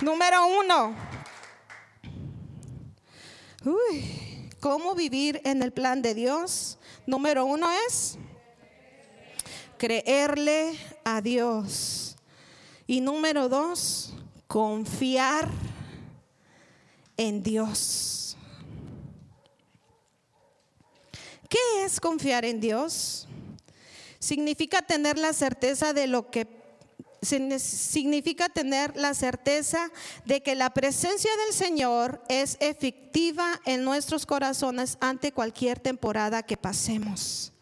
Número 0.00 0.46
uno. 0.46 0.94
Uy, 3.64 4.48
¿cómo 4.58 4.94
vivir 4.94 5.42
en 5.44 5.62
el 5.62 5.70
plan 5.72 6.00
de 6.00 6.14
Dios? 6.14 6.78
Número 7.06 7.44
uno 7.44 7.68
es 7.86 8.16
creerle 9.76 10.78
a 11.04 11.20
Dios. 11.20 12.16
Y 12.86 13.02
número 13.02 13.50
dos, 13.50 14.14
confiar 14.46 15.48
en 17.18 17.42
Dios. 17.42 18.36
¿Qué 21.50 21.84
es 21.84 22.00
confiar 22.00 22.46
en 22.46 22.60
Dios? 22.60 23.28
Significa 24.18 24.80
tener 24.80 25.18
la 25.18 25.34
certeza 25.34 25.92
de 25.92 26.06
lo 26.06 26.30
que 26.30 26.59
significa 27.22 28.48
tener 28.48 28.96
la 28.96 29.14
certeza 29.14 29.90
de 30.24 30.42
que 30.42 30.54
la 30.54 30.70
presencia 30.70 31.30
del 31.44 31.54
Señor 31.54 32.22
es 32.28 32.56
efectiva 32.60 33.60
en 33.66 33.84
nuestros 33.84 34.26
corazones 34.26 34.96
ante 35.00 35.32
cualquier 35.32 35.78
temporada 35.78 36.42
que 36.42 36.56
pasemos. 36.56 37.52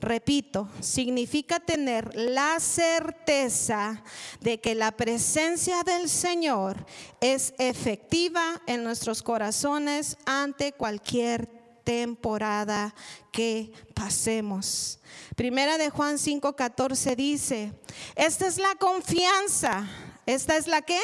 Repito, 0.00 0.68
significa 0.80 1.58
tener 1.58 2.14
la 2.14 2.60
certeza 2.60 4.02
de 4.40 4.60
que 4.60 4.74
la 4.74 4.92
presencia 4.92 5.82
del 5.84 6.10
Señor 6.10 6.84
es 7.20 7.54
efectiva 7.58 8.60
en 8.66 8.84
nuestros 8.84 9.22
corazones 9.22 10.18
ante 10.26 10.72
cualquier 10.72 11.55
temporada 11.86 12.92
que 13.30 13.72
pasemos. 13.94 14.98
Primera 15.36 15.78
de 15.78 15.88
Juan 15.88 16.18
5:14 16.18 17.14
dice, 17.14 17.72
esta 18.16 18.46
es 18.46 18.58
la 18.58 18.74
confianza. 18.74 19.88
¿Esta 20.26 20.56
es 20.56 20.66
la 20.66 20.82
qué? 20.82 21.00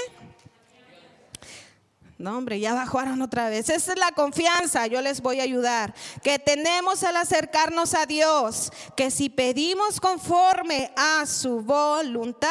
No, 2.19 2.39
hombre, 2.39 2.59
ya 2.59 2.75
bajaron 2.75 3.23
otra 3.23 3.49
vez. 3.49 3.69
Esta 3.69 3.93
es 3.93 3.99
la 3.99 4.11
confianza, 4.13 4.89
yo 4.89 5.01
les 5.01 5.21
voy 5.21 5.39
a 5.39 5.45
ayudar. 5.45 5.95
Que 6.23 6.41
tenemos 6.41 7.05
al 7.05 7.17
acercarnos 7.17 7.95
a 7.95 8.07
Dios, 8.07 8.73
que 8.97 9.13
si 9.13 9.29
pedimos 9.29 10.01
conforme 10.01 10.93
a 10.97 11.25
su 11.27 11.61
voluntad, 11.61 12.51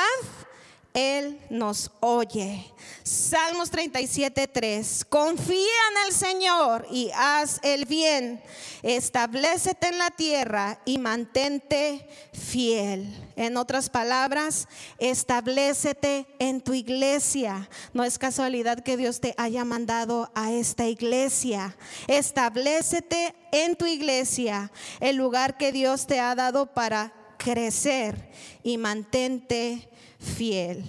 él 0.94 1.40
nos 1.50 1.92
oye. 2.00 2.66
Salmos 3.04 3.72
37, 3.72 4.48
3. 4.48 5.06
Confía 5.06 5.56
en 5.56 6.08
el 6.08 6.14
Señor 6.14 6.86
y 6.92 7.10
haz 7.16 7.60
el 7.64 7.86
bien. 7.86 8.42
Establecete 8.84 9.88
en 9.88 9.98
la 9.98 10.12
tierra 10.12 10.80
y 10.86 10.98
mantente 10.98 12.08
fiel. 12.34 13.16
En 13.36 13.58
otras 13.58 13.90
palabras, 13.90 14.68
establecete 15.00 16.26
en 16.40 16.62
tu 16.62 16.74
iglesia. 16.74 17.70
No 17.94 18.04
es 18.04 18.20
casualidad 18.20 18.84
que 18.84 18.98
Dios 18.98 19.22
te 19.22 19.34
haya 19.38 19.64
mandado 19.64 20.32
a 20.36 20.52
esta 20.52 20.88
iglesia. 20.88 21.78
Establecete 22.08 23.34
en 23.52 23.76
tu 23.76 23.86
iglesia, 23.86 24.72
el 25.00 25.16
lugar 25.16 25.58
que 25.58 25.72
Dios 25.72 26.08
te 26.08 26.20
ha 26.20 26.36
dado 26.36 26.74
para 26.74 27.14
crecer 27.38 28.30
y 28.64 28.78
mantente 28.78 29.90
fiel. 30.22 30.86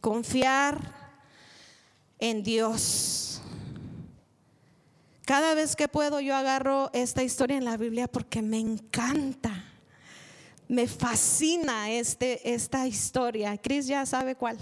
confiar 0.00 0.94
en 2.18 2.42
Dios. 2.42 3.42
Cada 5.24 5.54
vez 5.54 5.74
que 5.74 5.88
puedo 5.88 6.20
yo 6.20 6.36
agarro 6.36 6.90
esta 6.92 7.24
historia 7.24 7.56
en 7.56 7.64
la 7.64 7.76
Biblia 7.76 8.06
porque 8.06 8.40
me 8.40 8.58
encanta. 8.60 9.64
Me 10.68 10.86
fascina 10.86 11.90
este, 11.90 12.54
esta 12.54 12.86
historia. 12.86 13.56
Cris 13.58 13.88
ya 13.88 14.06
sabe 14.06 14.36
cuál. 14.36 14.58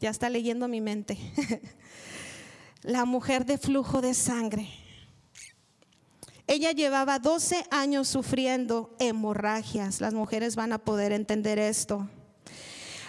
Ya 0.00 0.10
está 0.10 0.28
leyendo 0.28 0.68
mi 0.68 0.82
mente. 0.82 1.18
la 2.82 3.06
mujer 3.06 3.46
de 3.46 3.56
flujo 3.56 4.02
de 4.02 4.12
sangre. 4.12 4.68
Ella 6.48 6.72
llevaba 6.72 7.18
12 7.18 7.66
años 7.70 8.08
sufriendo 8.08 8.96
hemorragias. 8.98 10.00
Las 10.00 10.14
mujeres 10.14 10.56
van 10.56 10.72
a 10.72 10.78
poder 10.78 11.12
entender 11.12 11.58
esto. 11.58 12.08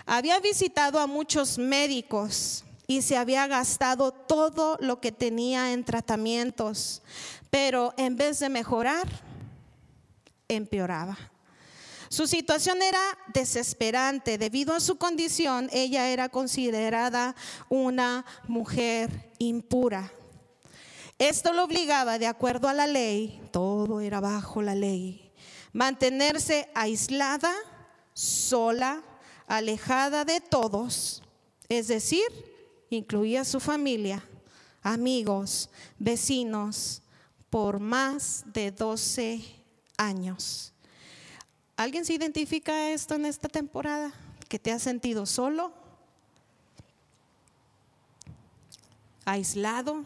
Había 0.05 0.41
visitado 0.41 0.99
a 0.99 1.07
muchos 1.07 1.57
médicos 1.57 2.65
y 2.85 3.01
se 3.01 3.15
había 3.15 3.47
gastado 3.47 4.11
todo 4.11 4.77
lo 4.81 4.99
que 4.99 5.13
tenía 5.13 5.71
en 5.71 5.85
tratamientos, 5.85 7.01
pero 7.49 7.93
en 7.95 8.17
vez 8.17 8.39
de 8.39 8.49
mejorar, 8.49 9.07
empeoraba. 10.49 11.17
Su 12.09 12.27
situación 12.27 12.81
era 12.81 12.99
desesperante. 13.33 14.37
Debido 14.37 14.73
a 14.73 14.81
su 14.81 14.97
condición, 14.97 15.69
ella 15.71 16.09
era 16.09 16.27
considerada 16.27 17.35
una 17.69 18.25
mujer 18.49 19.31
impura. 19.37 20.11
Esto 21.19 21.51
lo 21.51 21.65
obligaba, 21.65 22.17
de 22.17 22.27
acuerdo 22.27 22.69
a 22.69 22.73
la 22.73 22.87
ley, 22.87 23.41
todo 23.51 23.99
era 23.99 24.21
bajo 24.21 24.61
la 24.61 24.73
ley, 24.73 25.33
mantenerse 25.73 26.69
aislada, 26.73 27.53
sola, 28.13 29.03
alejada 29.45 30.23
de 30.23 30.39
todos, 30.39 31.21
es 31.67 31.89
decir, 31.89 32.23
incluía 32.89 33.43
su 33.43 33.59
familia, 33.59 34.23
amigos, 34.81 35.69
vecinos, 35.97 37.01
por 37.49 37.81
más 37.81 38.45
de 38.53 38.71
12 38.71 39.43
años. 39.97 40.71
¿Alguien 41.75 42.05
se 42.05 42.13
identifica 42.13 42.91
esto 42.91 43.15
en 43.15 43.25
esta 43.25 43.49
temporada? 43.49 44.13
¿Que 44.47 44.57
te 44.57 44.71
has 44.71 44.83
sentido 44.83 45.25
solo? 45.25 45.73
¿Aislado? 49.25 50.05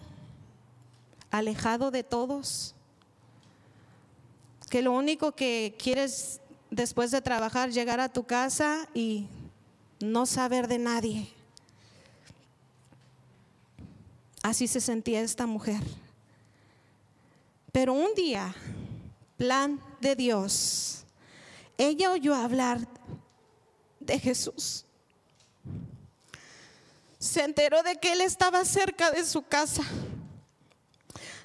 Alejado 1.34 1.90
de 1.90 2.04
todos, 2.04 2.76
que 4.70 4.84
lo 4.84 4.92
único 4.92 5.32
que 5.32 5.76
quieres 5.80 6.40
después 6.70 7.10
de 7.10 7.22
trabajar 7.22 7.72
llegar 7.72 8.00
a 8.00 8.14
tu 8.14 8.24
casa 8.24 8.88
y 8.94 9.28
no 10.00 10.28
saber 10.28 10.68
de 10.68 10.78
nadie. 10.78 11.28
Así 14.44 14.68
se 14.68 14.80
sentía 14.80 15.22
esta 15.22 15.48
mujer. 15.48 15.82
Pero 17.72 17.94
un 17.94 18.14
día, 18.14 18.54
plan 19.36 19.82
de 20.02 20.16
Dios, 20.16 21.04
ella 21.80 22.12
oyó 22.12 22.36
hablar 22.36 22.88
de 24.00 24.20
Jesús. 24.20 24.86
Se 27.18 27.44
enteró 27.44 27.82
de 27.82 27.96
que 27.96 28.12
él 28.12 28.22
estaba 28.22 28.64
cerca 28.66 29.10
de 29.10 29.26
su 29.26 29.42
casa 29.42 29.84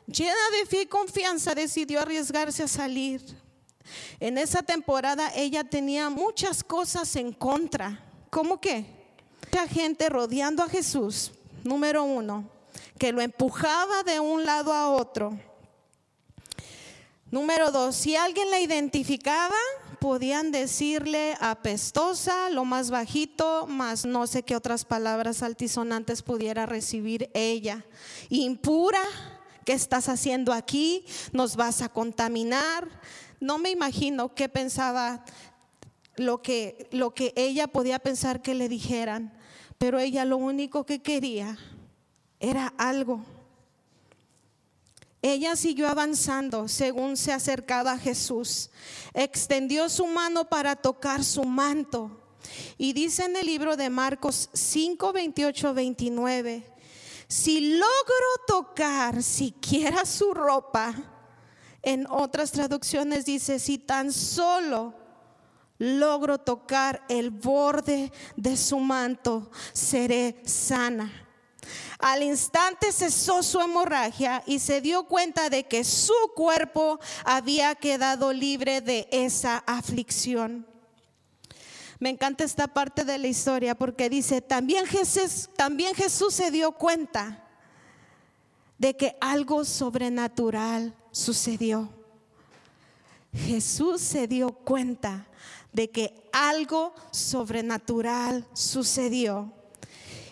Llena 0.08 0.32
de 0.58 0.64
fe 0.64 0.82
y 0.82 0.86
confianza 0.86 1.54
decidió 1.54 2.00
arriesgarse 2.00 2.62
a 2.62 2.68
salir. 2.68 3.22
En 4.18 4.38
esa 4.38 4.62
temporada 4.62 5.30
ella 5.34 5.64
tenía 5.64 6.08
muchas 6.08 6.64
cosas 6.64 7.14
en 7.16 7.32
contra. 7.32 8.02
¿Cómo 8.30 8.58
qué? 8.58 8.86
Mucha 9.44 9.68
gente 9.68 10.08
rodeando 10.08 10.62
a 10.62 10.68
Jesús, 10.68 11.32
número 11.62 12.04
uno, 12.04 12.48
que 12.98 13.12
lo 13.12 13.20
empujaba 13.20 14.02
de 14.02 14.18
un 14.18 14.46
lado 14.46 14.72
a 14.72 14.90
otro. 14.90 15.38
Número 17.30 17.70
dos, 17.70 17.94
si 17.94 18.16
alguien 18.16 18.50
la 18.50 18.60
identificaba, 18.60 19.54
podían 20.00 20.52
decirle 20.52 21.36
apestosa, 21.40 22.48
lo 22.48 22.64
más 22.64 22.90
bajito, 22.90 23.66
más 23.66 24.06
no 24.06 24.26
sé 24.26 24.42
qué 24.42 24.56
otras 24.56 24.86
palabras 24.86 25.42
altisonantes 25.42 26.22
pudiera 26.22 26.64
recibir 26.64 27.30
ella. 27.34 27.84
Impura, 28.30 29.02
¿qué 29.68 29.74
estás 29.74 30.08
haciendo 30.08 30.54
aquí? 30.54 31.04
¿Nos 31.30 31.54
vas 31.54 31.82
a 31.82 31.90
contaminar? 31.90 32.88
No 33.38 33.58
me 33.58 33.68
imagino 33.68 34.34
qué 34.34 34.48
pensaba 34.48 35.26
lo 36.16 36.40
que, 36.40 36.88
lo 36.90 37.12
que 37.12 37.34
ella 37.36 37.66
podía 37.66 37.98
pensar 37.98 38.40
que 38.40 38.54
le 38.54 38.70
dijeran, 38.70 39.30
pero 39.76 39.98
ella 39.98 40.24
lo 40.24 40.38
único 40.38 40.86
que 40.86 41.02
quería 41.02 41.58
era 42.40 42.72
algo. 42.78 43.22
Ella 45.20 45.54
siguió 45.54 45.88
avanzando 45.88 46.66
según 46.66 47.18
se 47.18 47.34
acercaba 47.34 47.92
a 47.92 47.98
Jesús. 47.98 48.70
Extendió 49.12 49.90
su 49.90 50.06
mano 50.06 50.48
para 50.48 50.76
tocar 50.76 51.22
su 51.22 51.44
manto. 51.44 52.18
Y 52.78 52.94
dice 52.94 53.26
en 53.26 53.36
el 53.36 53.44
libro 53.44 53.76
de 53.76 53.90
Marcos 53.90 54.48
5, 54.54 55.12
28, 55.12 55.74
29, 55.74 56.67
si 57.28 57.72
logro 57.72 58.44
tocar 58.46 59.22
siquiera 59.22 60.04
su 60.06 60.32
ropa, 60.32 60.94
en 61.82 62.06
otras 62.08 62.50
traducciones 62.50 63.24
dice, 63.24 63.58
si 63.58 63.78
tan 63.78 64.12
solo 64.12 64.94
logro 65.78 66.38
tocar 66.38 67.04
el 67.08 67.30
borde 67.30 68.12
de 68.36 68.56
su 68.56 68.78
manto, 68.78 69.50
seré 69.72 70.42
sana. 70.44 71.26
Al 71.98 72.22
instante 72.22 72.92
cesó 72.92 73.42
su 73.42 73.60
hemorragia 73.60 74.42
y 74.46 74.60
se 74.60 74.80
dio 74.80 75.04
cuenta 75.04 75.50
de 75.50 75.66
que 75.66 75.84
su 75.84 76.14
cuerpo 76.34 77.00
había 77.24 77.74
quedado 77.74 78.32
libre 78.32 78.80
de 78.80 79.08
esa 79.10 79.58
aflicción. 79.66 80.67
Me 82.00 82.10
encanta 82.10 82.44
esta 82.44 82.68
parte 82.68 83.04
de 83.04 83.18
la 83.18 83.26
historia 83.26 83.74
porque 83.74 84.08
dice, 84.08 84.40
también 84.40 84.86
Jesús, 84.86 85.50
también 85.56 85.94
Jesús 85.94 86.34
se 86.34 86.50
dio 86.50 86.72
cuenta 86.72 87.44
de 88.78 88.96
que 88.96 89.16
algo 89.20 89.64
sobrenatural 89.64 90.94
sucedió. 91.10 91.90
Jesús 93.32 94.00
se 94.00 94.28
dio 94.28 94.52
cuenta 94.52 95.26
de 95.72 95.90
que 95.90 96.28
algo 96.32 96.94
sobrenatural 97.10 98.46
sucedió. 98.52 99.52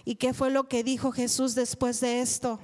¿Y 0.04 0.14
qué 0.14 0.32
fue 0.32 0.50
lo 0.50 0.68
que 0.68 0.84
dijo 0.84 1.10
Jesús 1.10 1.56
después 1.56 2.00
de 2.00 2.20
esto? 2.20 2.60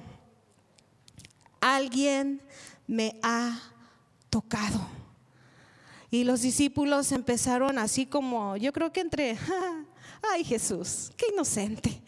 Alguien 1.59 2.41
me 2.87 3.19
ha 3.21 3.59
tocado. 4.29 5.02
Y 6.13 6.25
los 6.25 6.43
discípulos 6.43 7.11
empezaron 7.11 7.79
así 7.79 8.05
como, 8.05 8.55
yo 8.55 8.71
creo 8.71 8.93
que 8.93 8.99
entre, 8.99 9.35
ay 10.31 10.43
Jesús, 10.43 11.11
qué 11.17 11.25
inocente. 11.33 12.03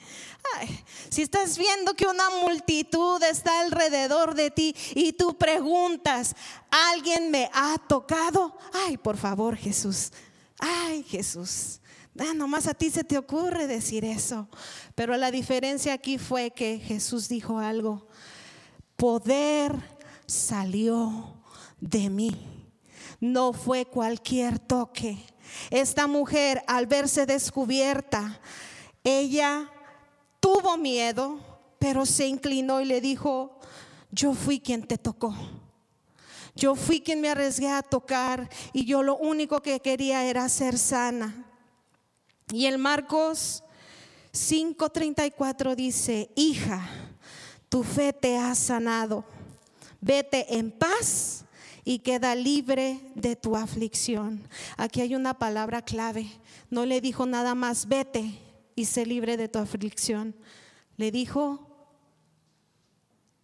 si 1.10 1.24
estás 1.24 1.58
viendo 1.58 1.96
que 1.96 2.06
una 2.06 2.30
multitud 2.44 3.20
está 3.24 3.62
alrededor 3.62 4.36
de 4.36 4.52
ti 4.52 4.76
y 4.94 5.14
tú 5.14 5.36
preguntas, 5.36 6.36
¿alguien 6.70 7.32
me 7.32 7.50
ha 7.52 7.80
tocado? 7.80 8.56
Ay, 8.74 8.98
por 8.98 9.18
favor 9.18 9.56
Jesús, 9.58 10.12
ay 10.60 11.02
Jesús. 11.02 11.80
Ah, 12.20 12.36
nomás 12.36 12.68
a 12.68 12.76
ti 12.76 12.92
se 12.92 13.04
te 13.04 13.18
ocurre 13.18 13.66
decir 13.66 14.06
eso. 14.06 14.48
Pero 14.94 15.18
la 15.18 15.32
diferencia 15.32 15.94
aquí 15.94 16.20
fue 16.20 16.52
que 16.52 16.78
Jesús 16.78 17.28
dijo 17.28 17.58
algo. 17.58 18.08
Poder 18.98 19.74
salió 20.28 21.42
de 21.82 22.12
mí 22.12 22.55
no 23.32 23.54
fue 23.54 23.86
cualquier 23.86 24.60
toque. 24.60 25.18
Esta 25.70 26.08
mujer, 26.08 26.64
al 26.68 26.88
verse 26.88 27.26
descubierta, 27.26 28.40
ella 29.04 29.70
tuvo 30.40 30.78
miedo, 30.78 31.40
pero 31.80 32.06
se 32.06 32.28
inclinó 32.28 32.82
y 32.82 32.86
le 32.86 33.02
dijo, 33.02 33.60
yo 34.12 34.34
fui 34.34 34.60
quien 34.60 34.86
te 34.86 34.98
tocó. 34.98 35.36
Yo 36.56 36.76
fui 36.76 37.02
quien 37.02 37.20
me 37.20 37.30
arriesgué 37.30 37.70
a 37.70 37.84
tocar 37.84 38.50
y 38.72 38.86
yo 38.86 39.04
lo 39.04 39.18
único 39.18 39.62
que 39.62 39.82
quería 39.82 40.24
era 40.24 40.48
ser 40.48 40.78
sana. 40.78 41.46
Y 42.52 42.66
el 42.66 42.78
Marcos 42.78 43.64
5:34 44.32 45.76
dice, 45.76 46.30
hija, 46.36 46.88
tu 47.68 47.84
fe 47.84 48.14
te 48.14 48.38
ha 48.38 48.56
sanado. 48.56 49.26
Vete 50.00 50.58
en 50.58 50.72
paz 50.72 51.45
y 51.86 52.00
queda 52.00 52.34
libre 52.34 53.00
de 53.14 53.36
tu 53.36 53.56
aflicción. 53.56 54.42
Aquí 54.76 55.02
hay 55.02 55.16
una 55.16 55.38
palabra 55.38 55.84
clave. 55.84 56.28
No 56.72 56.84
le 56.86 57.00
dijo 57.00 57.28
nada 57.28 57.54
más, 57.54 57.88
vete 57.88 58.40
y 58.76 58.86
sé 58.86 59.06
libre 59.06 59.38
de 59.38 59.48
tu 59.48 59.60
aflicción. 59.60 60.36
Le 60.98 61.12
dijo, 61.12 61.94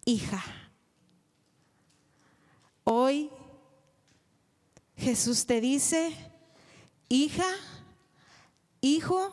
hija. 0.04 0.42
Hoy 2.82 3.30
Jesús 4.96 5.46
te 5.46 5.60
dice, 5.60 6.12
hija, 7.08 7.46
hijo, 8.80 9.30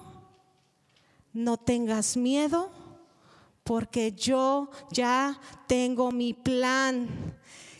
no 1.33 1.57
tengas 1.57 2.15
miedo, 2.15 2.71
porque 3.63 4.11
yo 4.11 4.69
ya 4.91 5.39
tengo 5.67 6.11
mi 6.11 6.33
plan 6.33 7.39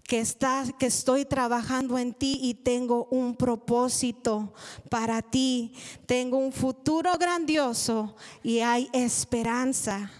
que, 0.10 0.20
está, 0.20 0.66
que 0.80 0.88
estoy 0.88 1.24
trabajando 1.24 2.00
en 2.00 2.16
ti 2.16 2.40
y 2.42 2.56
tengo 2.56 3.08
un 3.12 3.36
propósito 3.36 4.52
para 4.90 5.22
ti. 5.22 5.72
Tengo 6.08 6.40
un 6.40 6.52
futuro 6.52 7.12
grandioso 7.20 8.16
y 8.42 8.62
hay 8.62 8.90
esperanza. 8.92 10.12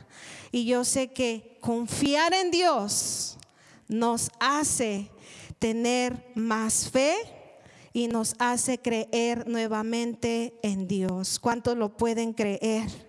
Y 0.52 0.66
yo 0.66 0.86
sé 0.86 1.08
que 1.08 1.58
confiar 1.60 2.36
en 2.36 2.52
Dios 2.52 3.36
nos 3.88 4.30
hace 4.40 5.10
tener 5.58 6.24
más 6.36 6.88
fe 6.92 7.16
y 7.92 8.10
nos 8.10 8.36
hace 8.38 8.78
creer 8.78 9.48
nuevamente 9.48 10.54
en 10.62 10.88
Dios. 10.88 11.40
¿Cuántos 11.40 11.76
lo 11.76 11.98
pueden 11.98 12.34
creer? 12.34 13.09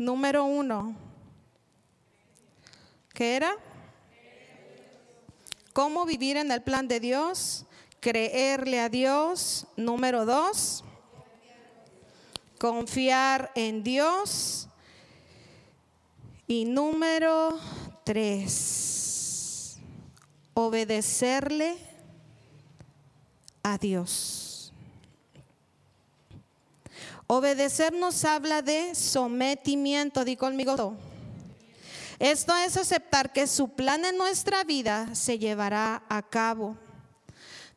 Número 0.00 0.44
uno. 0.44 0.96
¿Qué 3.12 3.36
era? 3.36 3.54
¿Cómo 5.74 6.06
vivir 6.06 6.38
en 6.38 6.50
el 6.50 6.62
plan 6.62 6.88
de 6.88 7.00
Dios? 7.00 7.66
Creerle 8.00 8.80
a 8.80 8.88
Dios. 8.88 9.66
Número 9.76 10.24
dos. 10.24 10.84
Confiar 12.58 13.52
en 13.54 13.82
Dios. 13.82 14.68
Y 16.46 16.64
número 16.64 17.60
tres. 18.02 19.76
Obedecerle 20.54 21.76
a 23.62 23.76
Dios. 23.76 24.49
Obedecer 27.32 27.92
nos 27.92 28.24
habla 28.24 28.60
de 28.60 28.92
sometimiento, 28.92 30.24
di 30.24 30.34
conmigo. 30.34 30.96
Esto 32.18 32.56
es 32.56 32.76
aceptar 32.76 33.32
que 33.32 33.46
su 33.46 33.68
plan 33.68 34.04
en 34.04 34.18
nuestra 34.18 34.64
vida 34.64 35.14
se 35.14 35.38
llevará 35.38 36.02
a 36.08 36.22
cabo. 36.22 36.76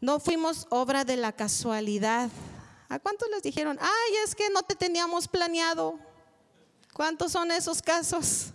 No 0.01 0.19
fuimos 0.19 0.65
obra 0.71 1.05
de 1.05 1.17
la 1.17 1.33
casualidad. 1.33 2.31
¿A 2.89 2.97
cuántos 2.97 3.29
les 3.29 3.43
dijeron, 3.43 3.77
ay, 3.79 4.15
es 4.25 4.33
que 4.33 4.49
no 4.49 4.63
te 4.63 4.73
teníamos 4.73 5.27
planeado? 5.27 5.99
¿Cuántos 6.91 7.31
son 7.31 7.51
esos 7.51 7.79
casos? 7.79 8.47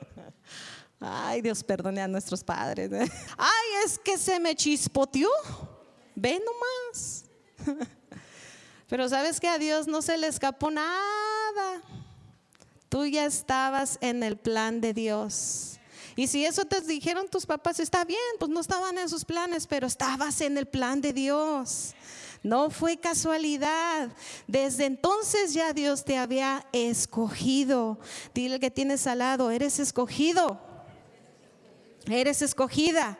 Ay, 0.98 1.42
Dios 1.42 1.62
perdone 1.62 2.00
a 2.00 2.08
nuestros 2.08 2.42
padres. 2.42 2.90
¿eh? 2.90 3.12
Ay, 3.36 3.84
es 3.84 3.98
que 3.98 4.16
se 4.16 4.40
me 4.40 4.56
chispoteó. 4.56 5.28
Ve 6.14 6.42
nomás. 6.42 7.26
Pero 8.88 9.08
sabes 9.08 9.40
que 9.40 9.48
a 9.48 9.58
Dios 9.58 9.88
no 9.88 10.02
se 10.02 10.16
le 10.16 10.28
escapó 10.28 10.70
nada. 10.70 11.82
Tú 12.88 13.04
ya 13.04 13.26
estabas 13.26 13.98
en 14.00 14.22
el 14.22 14.36
plan 14.36 14.80
de 14.80 14.94
Dios. 14.94 15.78
Y 16.14 16.28
si 16.28 16.44
eso 16.46 16.64
te 16.64 16.80
dijeron 16.80 17.28
tus 17.28 17.44
papás, 17.44 17.78
está 17.80 18.04
bien, 18.04 18.18
pues 18.38 18.50
no 18.50 18.60
estaban 18.60 18.96
en 18.96 19.08
sus 19.08 19.24
planes, 19.24 19.66
pero 19.66 19.86
estabas 19.86 20.40
en 20.40 20.56
el 20.56 20.66
plan 20.66 21.00
de 21.00 21.12
Dios. 21.12 21.94
No 22.42 22.70
fue 22.70 22.96
casualidad. 22.96 24.08
Desde 24.46 24.86
entonces 24.86 25.52
ya 25.52 25.72
Dios 25.72 26.04
te 26.04 26.16
había 26.16 26.64
escogido. 26.72 27.98
Dile 28.32 28.60
que 28.60 28.70
tienes 28.70 29.06
al 29.06 29.18
lado, 29.18 29.50
eres 29.50 29.78
escogido. 29.80 30.60
Eres 32.06 32.40
escogida. 32.40 33.18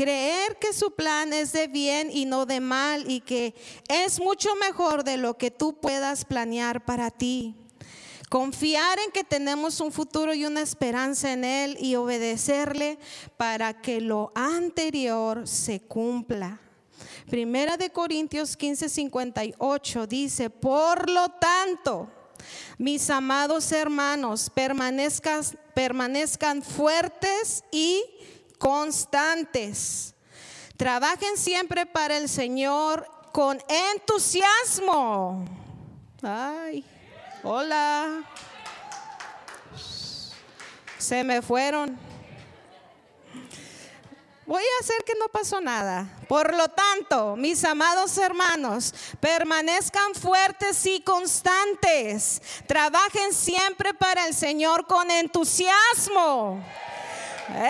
Creer 0.00 0.56
que 0.56 0.72
su 0.72 0.92
plan 0.92 1.34
es 1.34 1.52
de 1.52 1.68
bien 1.68 2.08
y 2.10 2.24
no 2.24 2.46
de 2.46 2.58
mal 2.60 3.04
y 3.10 3.20
que 3.20 3.54
es 3.86 4.18
mucho 4.18 4.48
mejor 4.56 5.04
de 5.04 5.18
lo 5.18 5.36
que 5.36 5.50
tú 5.50 5.78
puedas 5.78 6.24
planear 6.24 6.86
para 6.86 7.10
ti. 7.10 7.54
Confiar 8.30 8.98
en 8.98 9.12
que 9.12 9.24
tenemos 9.24 9.78
un 9.78 9.92
futuro 9.92 10.32
y 10.32 10.46
una 10.46 10.62
esperanza 10.62 11.34
en 11.34 11.44
Él 11.44 11.76
y 11.78 11.96
obedecerle 11.96 12.98
para 13.36 13.82
que 13.82 14.00
lo 14.00 14.32
anterior 14.34 15.46
se 15.46 15.80
cumpla. 15.80 16.62
Primera 17.28 17.76
de 17.76 17.90
Corintios 17.90 18.56
15, 18.56 18.88
58 18.88 20.06
dice, 20.06 20.48
por 20.48 21.10
lo 21.10 21.28
tanto, 21.28 22.08
mis 22.78 23.10
amados 23.10 23.70
hermanos, 23.70 24.48
permanezcan, 24.48 25.44
permanezcan 25.74 26.62
fuertes 26.62 27.64
y 27.70 28.02
constantes. 28.60 30.14
Trabajen 30.76 31.36
siempre 31.36 31.86
para 31.86 32.16
el 32.16 32.28
Señor 32.28 33.10
con 33.32 33.60
entusiasmo. 33.94 35.44
Ay, 36.22 36.84
hola. 37.42 38.22
Se 40.98 41.24
me 41.24 41.40
fueron. 41.40 41.98
Voy 44.44 44.62
a 44.62 44.82
hacer 44.82 45.04
que 45.06 45.14
no 45.18 45.28
pasó 45.28 45.60
nada. 45.60 46.06
Por 46.28 46.54
lo 46.54 46.68
tanto, 46.68 47.36
mis 47.36 47.64
amados 47.64 48.18
hermanos, 48.18 48.92
permanezcan 49.20 50.14
fuertes 50.14 50.84
y 50.86 51.00
constantes. 51.00 52.42
Trabajen 52.66 53.32
siempre 53.32 53.94
para 53.94 54.26
el 54.26 54.34
Señor 54.34 54.86
con 54.86 55.10
entusiasmo. 55.10 56.62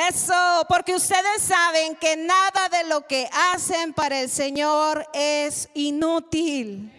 Eso, 0.08 0.66
porque 0.68 0.94
ustedes 0.94 1.42
saben 1.42 1.96
que 1.96 2.16
nada 2.16 2.68
de 2.68 2.84
lo 2.88 3.06
que 3.06 3.28
hacen 3.52 3.94
para 3.94 4.20
el 4.20 4.28
Señor 4.28 5.06
es 5.14 5.68
inútil. 5.74 6.92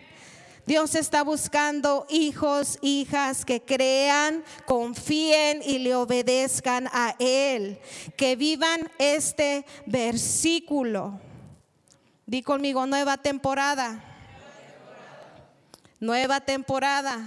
Dios 0.65 0.95
está 0.95 1.23
buscando 1.23 2.07
hijos, 2.09 2.79
hijas 2.81 3.45
que 3.45 3.61
crean, 3.61 4.43
confíen 4.65 5.61
y 5.63 5.79
le 5.79 5.95
obedezcan 5.95 6.87
a 6.91 7.15
Él, 7.19 7.79
que 8.17 8.35
vivan 8.35 8.89
este 8.97 9.65
versículo. 9.85 11.19
Di 12.25 12.41
conmigo, 12.41 12.85
nueva 12.85 13.17
temporada. 13.17 14.03
Nueva 15.99 16.39
temporada. 16.39 17.19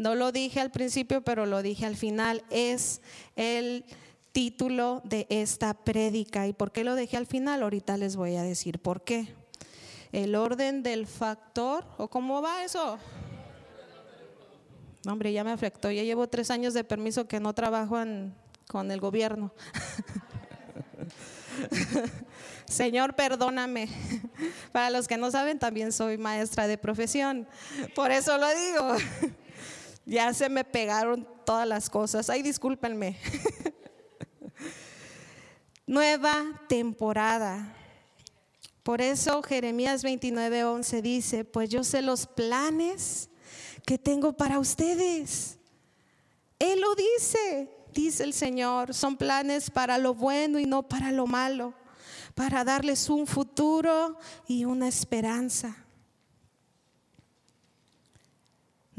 No 0.00 0.14
lo 0.14 0.32
dije 0.32 0.60
al 0.60 0.70
principio, 0.70 1.20
pero 1.20 1.44
lo 1.44 1.60
dije 1.60 1.84
al 1.84 1.94
final. 1.94 2.42
Es 2.48 3.02
el 3.36 3.84
título 4.32 5.02
de 5.04 5.26
esta 5.28 5.74
prédica. 5.74 6.46
¿Y 6.46 6.54
por 6.54 6.72
qué 6.72 6.84
lo 6.84 6.94
dejé 6.94 7.18
al 7.18 7.26
final? 7.26 7.62
Ahorita 7.62 7.98
les 7.98 8.16
voy 8.16 8.36
a 8.36 8.42
decir 8.42 8.78
por 8.78 9.02
qué. 9.02 9.34
El 10.10 10.36
orden 10.36 10.82
del 10.82 11.06
factor, 11.06 11.84
¿o 11.98 12.08
cómo 12.08 12.40
va 12.40 12.64
eso? 12.64 12.98
hombre, 15.06 15.34
ya 15.34 15.44
me 15.44 15.52
afectó. 15.52 15.90
Ya 15.90 16.02
llevo 16.02 16.30
tres 16.30 16.50
años 16.50 16.72
de 16.72 16.82
permiso 16.82 17.28
que 17.28 17.38
no 17.38 17.52
trabajo 17.52 17.98
con 18.68 18.90
el 18.90 19.00
gobierno. 19.00 19.52
Señor, 22.64 23.14
perdóname. 23.16 23.90
Para 24.72 24.88
los 24.88 25.06
que 25.06 25.18
no 25.18 25.30
saben, 25.30 25.58
también 25.58 25.92
soy 25.92 26.16
maestra 26.16 26.66
de 26.66 26.78
profesión. 26.78 27.46
Por 27.94 28.10
eso 28.12 28.38
lo 28.38 28.48
digo. 28.48 28.96
Ya 30.06 30.32
se 30.34 30.48
me 30.48 30.64
pegaron 30.64 31.26
todas 31.44 31.66
las 31.66 31.90
cosas. 31.90 32.30
Ay, 32.30 32.42
discúlpenme. 32.42 33.16
Nueva 35.86 36.62
temporada. 36.68 37.76
Por 38.82 39.00
eso 39.00 39.42
Jeremías 39.42 40.04
29:11 40.04 41.02
dice, 41.02 41.44
pues 41.44 41.68
yo 41.68 41.84
sé 41.84 42.02
los 42.02 42.26
planes 42.26 43.28
que 43.84 43.98
tengo 43.98 44.32
para 44.32 44.58
ustedes. 44.58 45.58
Él 46.58 46.80
lo 46.80 46.94
dice, 46.94 47.70
dice 47.92 48.24
el 48.24 48.32
Señor, 48.32 48.94
son 48.94 49.16
planes 49.16 49.70
para 49.70 49.98
lo 49.98 50.14
bueno 50.14 50.58
y 50.58 50.66
no 50.66 50.82
para 50.82 51.10
lo 51.10 51.26
malo, 51.26 51.74
para 52.34 52.64
darles 52.64 53.08
un 53.08 53.26
futuro 53.26 54.18
y 54.46 54.64
una 54.64 54.88
esperanza. 54.88 55.76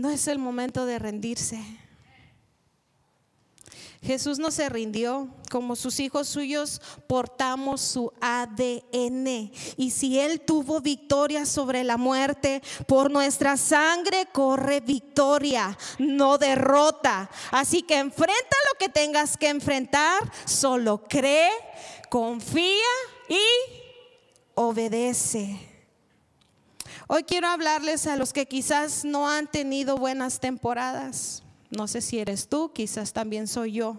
No 0.02 0.10
es 0.10 0.28
el 0.28 0.40
momento 0.40 0.88
de 0.88 0.98
rendirse. 0.98 1.64
Jesús 4.02 4.40
no 4.40 4.50
se 4.50 4.68
rindió, 4.68 5.28
como 5.52 5.76
sus 5.76 6.00
hijos 6.00 6.28
suyos 6.28 6.82
portamos 7.06 7.82
su 7.82 8.12
ADN. 8.20 9.52
Y 9.78 9.92
si 9.92 10.20
Él 10.20 10.42
tuvo 10.42 10.82
victoria 10.82 11.46
sobre 11.46 11.84
la 11.84 11.98
muerte, 11.98 12.64
por 12.88 13.12
nuestra 13.12 13.58
sangre 13.58 14.26
corre 14.32 14.80
victoria, 14.80 15.78
no 16.00 16.40
derrota. 16.40 17.30
Así 17.52 17.84
que 17.84 18.00
enfrenta 18.00 18.58
lo 18.72 18.80
que 18.80 18.90
tengas 18.90 19.38
que 19.38 19.50
enfrentar, 19.50 20.20
solo 20.46 21.04
cree, 21.08 21.52
confía 22.10 22.90
y 23.30 23.44
obedece. 24.56 25.71
Hoy 27.14 27.24
quiero 27.24 27.50
hablarles 27.50 28.08
a 28.08 28.16
los 28.16 28.32
que 28.32 28.46
quizás 28.46 29.04
no 29.04 29.28
han 29.28 29.46
tenido 29.46 29.98
buenas 29.98 30.40
temporadas. 30.40 31.44
No 31.70 31.86
sé 31.90 32.00
si 32.00 32.20
eres 32.20 32.48
tú, 32.48 32.72
quizás 32.72 33.12
también 33.12 33.50
soy 33.50 33.74
yo. 33.74 33.98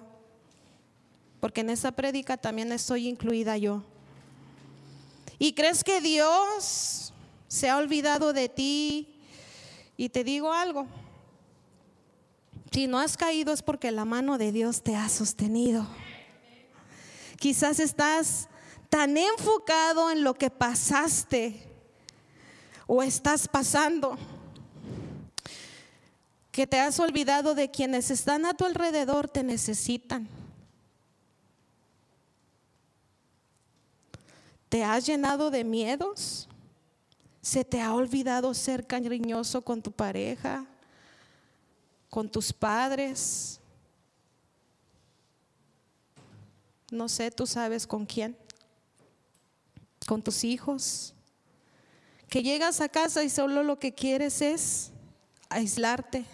porque 1.38 1.60
en 1.60 1.68
esa 1.68 1.92
prédica 1.92 2.38
también 2.38 2.72
estoy 2.72 3.06
incluida 3.06 3.58
yo. 3.58 3.82
¿Y 5.38 5.52
crees 5.52 5.84
que 5.84 6.00
Dios 6.00 7.12
se 7.48 7.68
ha 7.68 7.76
olvidado 7.76 8.32
de 8.32 8.48
ti? 8.48 9.20
Y 9.98 10.08
te 10.08 10.24
digo 10.24 10.50
algo, 10.50 10.86
si 12.70 12.86
no 12.86 12.98
has 12.98 13.18
caído 13.18 13.52
es 13.52 13.60
porque 13.60 13.90
la 13.90 14.06
mano 14.06 14.38
de 14.38 14.52
Dios 14.52 14.82
te 14.82 14.96
ha 14.96 15.10
sostenido. 15.10 15.86
Quizás 17.38 17.78
estás 17.78 18.48
tan 18.88 19.18
enfocado 19.18 20.10
en 20.10 20.24
lo 20.24 20.32
que 20.32 20.48
pasaste 20.48 21.71
o 22.94 23.02
estás 23.02 23.48
pasando 23.48 24.18
que 26.50 26.66
te 26.66 26.78
has 26.78 27.00
olvidado 27.00 27.54
de 27.54 27.70
quienes 27.70 28.10
están 28.10 28.44
a 28.44 28.52
tu 28.52 28.66
alrededor 28.66 29.30
te 29.30 29.42
necesitan. 29.42 30.28
¿Te 34.68 34.84
has 34.84 35.06
llenado 35.06 35.50
de 35.50 35.64
miedos? 35.64 36.46
¿Se 37.40 37.64
te 37.64 37.80
ha 37.80 37.94
olvidado 37.94 38.52
ser 38.52 38.86
cariñoso 38.86 39.62
con 39.62 39.80
tu 39.80 39.90
pareja? 39.90 40.66
¿Con 42.10 42.28
tus 42.30 42.52
padres? 42.52 43.58
No 46.90 47.08
sé, 47.08 47.30
tú 47.30 47.46
sabes 47.46 47.86
con 47.86 48.04
quién. 48.04 48.36
¿Con 50.06 50.20
tus 50.20 50.44
hijos? 50.44 51.11
Que 52.32 52.42
llegas 52.42 52.80
a 52.80 52.88
casa 52.88 53.22
y 53.22 53.28
solo 53.28 53.62
lo 53.62 53.78
que 53.78 53.92
quieres 53.92 54.40
es 54.40 54.90
aislarte. 55.50 56.24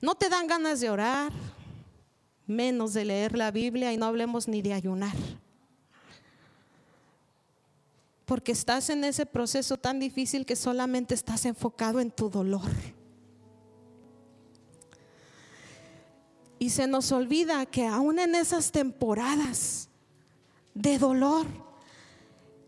No 0.00 0.16
te 0.16 0.28
dan 0.28 0.48
ganas 0.48 0.80
de 0.80 0.90
orar, 0.90 1.30
menos 2.44 2.94
de 2.94 3.04
leer 3.04 3.38
la 3.38 3.52
Biblia 3.52 3.92
y 3.92 3.96
no 3.96 4.06
hablemos 4.06 4.48
ni 4.48 4.60
de 4.60 4.72
ayunar. 4.72 5.14
Porque 8.24 8.50
estás 8.50 8.90
en 8.90 9.04
ese 9.04 9.24
proceso 9.24 9.76
tan 9.76 10.00
difícil 10.00 10.44
que 10.44 10.56
solamente 10.56 11.14
estás 11.14 11.44
enfocado 11.44 12.00
en 12.00 12.10
tu 12.10 12.28
dolor. 12.28 12.72
Y 16.58 16.70
se 16.70 16.88
nos 16.88 17.12
olvida 17.12 17.66
que 17.66 17.86
aún 17.86 18.18
en 18.18 18.34
esas 18.34 18.72
temporadas 18.72 19.88
de 20.74 20.98
dolor, 20.98 21.46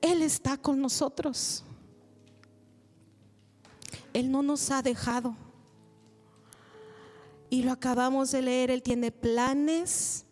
Él 0.06 0.22
está 0.22 0.56
con 0.56 0.80
nosotros. 0.80 1.64
Él 4.12 4.30
no 4.30 4.42
nos 4.42 4.70
ha 4.70 4.82
dejado. 4.82 5.36
Y 7.50 7.62
lo 7.62 7.72
acabamos 7.72 8.30
de 8.30 8.42
leer, 8.42 8.70
Él 8.70 8.82
tiene 8.82 9.10
planes 9.12 10.24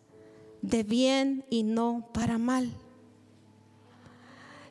de 0.61 0.83
bien 0.83 1.45
y 1.49 1.63
no 1.63 2.09
para 2.13 2.37
mal. 2.37 2.71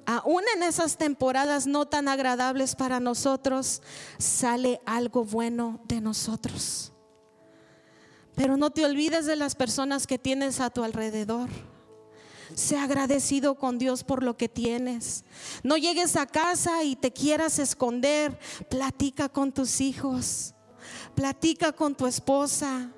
Aún 0.07 0.43
en 0.55 0.63
esas 0.63 0.97
temporadas 0.97 1.67
no 1.67 1.87
tan 1.87 2.09
agradables 2.09 2.75
para 2.75 3.01
nosotros, 3.01 3.83
sale 4.19 4.81
algo 4.85 5.25
bueno 5.25 5.81
de 5.85 6.01
nosotros. 6.01 6.93
Pero 8.35 8.57
no 8.57 8.71
te 8.71 8.85
olvides 8.85 9.27
de 9.27 9.37
las 9.37 9.55
personas 9.55 10.07
que 10.07 10.19
tienes 10.19 10.61
a 10.61 10.71
tu 10.71 10.83
alrededor. 10.83 11.49
Sea 12.55 12.85
agradecido 12.85 13.55
con 13.55 13.79
Dios 13.79 14.05
por 14.05 14.23
lo 14.23 14.37
que 14.37 14.49
tienes. 14.49 15.25
No 15.63 15.77
llegues 15.77 16.17
a 16.17 16.27
casa 16.27 16.85
y 16.85 16.97
te 16.97 17.13
quieras 17.13 17.59
esconder. 17.59 18.39
Platica 18.69 19.29
con 19.29 19.53
tus 19.53 19.81
hijos. 19.81 20.55
Platica 21.15 21.73
con 21.73 21.95
tu 21.95 22.07
esposa. 22.07 22.91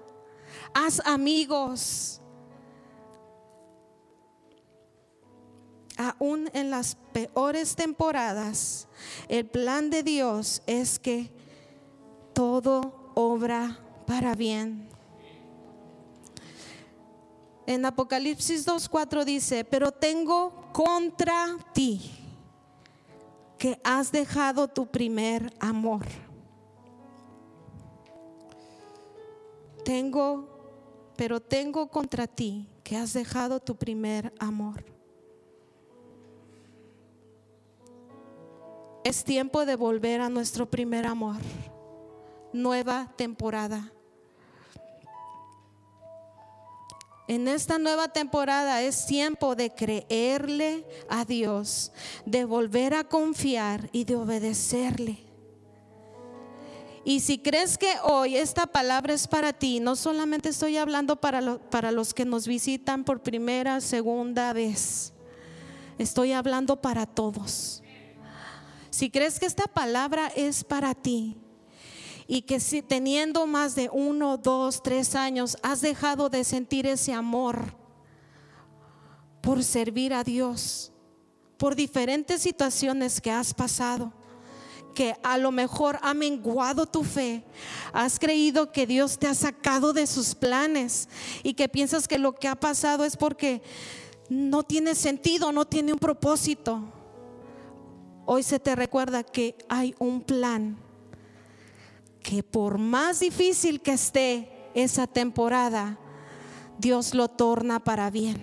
Haz 0.74 1.00
amigos. 1.04 2.20
Aún 5.96 6.50
en 6.52 6.70
las 6.70 6.96
peores 7.12 7.74
temporadas, 7.74 8.86
el 9.28 9.46
plan 9.46 9.88
de 9.88 10.02
Dios 10.02 10.62
es 10.66 10.98
que 10.98 11.32
todo 12.34 13.12
obra 13.14 13.78
para 14.06 14.34
bien 14.34 14.95
en 17.66 17.84
Apocalipsis 17.84 18.66
2.4 18.66 19.24
dice, 19.24 19.64
pero 19.64 19.90
tengo 19.90 20.70
contra 20.72 21.56
ti 21.72 22.12
que 23.58 23.80
has 23.82 24.12
dejado 24.12 24.68
tu 24.68 24.86
primer 24.86 25.52
amor. 25.58 26.06
Tengo, 29.84 30.48
pero 31.16 31.40
tengo 31.40 31.88
contra 31.88 32.26
ti 32.26 32.68
que 32.84 32.96
has 32.96 33.12
dejado 33.12 33.60
tu 33.60 33.76
primer 33.76 34.32
amor. 34.38 34.84
Es 39.02 39.24
tiempo 39.24 39.64
de 39.64 39.76
volver 39.76 40.20
a 40.20 40.28
nuestro 40.28 40.68
primer 40.68 41.06
amor. 41.06 41.36
Nueva 42.52 43.12
temporada. 43.16 43.92
En 47.28 47.48
esta 47.48 47.78
nueva 47.78 48.08
temporada 48.08 48.82
es 48.82 49.06
tiempo 49.06 49.56
de 49.56 49.70
creerle 49.70 50.86
a 51.08 51.24
Dios, 51.24 51.92
de 52.24 52.44
volver 52.44 52.94
a 52.94 53.04
confiar 53.04 53.88
y 53.92 54.04
de 54.04 54.14
obedecerle. 54.14 55.26
Y 57.04 57.20
si 57.20 57.38
crees 57.38 57.78
que 57.78 57.92
hoy 58.02 58.36
esta 58.36 58.66
palabra 58.66 59.14
es 59.14 59.26
para 59.26 59.52
ti, 59.52 59.80
no 59.80 59.96
solamente 59.96 60.48
estoy 60.48 60.76
hablando 60.76 61.16
para, 61.16 61.58
para 61.70 61.92
los 61.92 62.14
que 62.14 62.24
nos 62.24 62.46
visitan 62.46 63.04
por 63.04 63.22
primera, 63.22 63.80
segunda 63.80 64.52
vez, 64.52 65.12
estoy 65.98 66.32
hablando 66.32 66.80
para 66.80 67.06
todos. 67.06 67.82
Si 68.90 69.10
crees 69.10 69.38
que 69.38 69.46
esta 69.46 69.64
palabra 69.64 70.32
es 70.34 70.64
para 70.64 70.94
ti, 70.94 71.36
y 72.28 72.42
que 72.42 72.60
si 72.60 72.82
teniendo 72.82 73.46
más 73.46 73.74
de 73.74 73.88
uno, 73.92 74.36
dos, 74.36 74.82
tres 74.82 75.14
años 75.14 75.56
has 75.62 75.80
dejado 75.80 76.28
de 76.28 76.44
sentir 76.44 76.86
ese 76.86 77.12
amor 77.12 77.58
por 79.40 79.62
servir 79.62 80.12
a 80.12 80.24
Dios, 80.24 80.92
por 81.56 81.76
diferentes 81.76 82.42
situaciones 82.42 83.20
que 83.20 83.30
has 83.30 83.54
pasado, 83.54 84.12
que 84.94 85.14
a 85.22 85.38
lo 85.38 85.52
mejor 85.52 85.98
ha 86.02 86.14
menguado 86.14 86.86
tu 86.86 87.04
fe, 87.04 87.44
has 87.92 88.18
creído 88.18 88.72
que 88.72 88.86
Dios 88.86 89.18
te 89.18 89.28
ha 89.28 89.34
sacado 89.34 89.92
de 89.92 90.06
sus 90.06 90.34
planes 90.34 91.08
y 91.42 91.54
que 91.54 91.68
piensas 91.68 92.08
que 92.08 92.18
lo 92.18 92.34
que 92.34 92.48
ha 92.48 92.56
pasado 92.56 93.04
es 93.04 93.16
porque 93.16 93.62
no 94.28 94.64
tiene 94.64 94.94
sentido, 94.94 95.52
no 95.52 95.66
tiene 95.66 95.92
un 95.92 95.98
propósito. 95.98 96.82
Hoy 98.24 98.42
se 98.42 98.58
te 98.58 98.74
recuerda 98.74 99.22
que 99.22 99.56
hay 99.68 99.94
un 100.00 100.22
plan 100.22 100.85
que 102.26 102.42
por 102.42 102.78
más 102.78 103.20
difícil 103.20 103.80
que 103.80 103.92
esté 103.92 104.50
esa 104.74 105.06
temporada, 105.06 105.96
Dios 106.76 107.14
lo 107.14 107.28
torna 107.28 107.78
para 107.78 108.10
bien. 108.10 108.36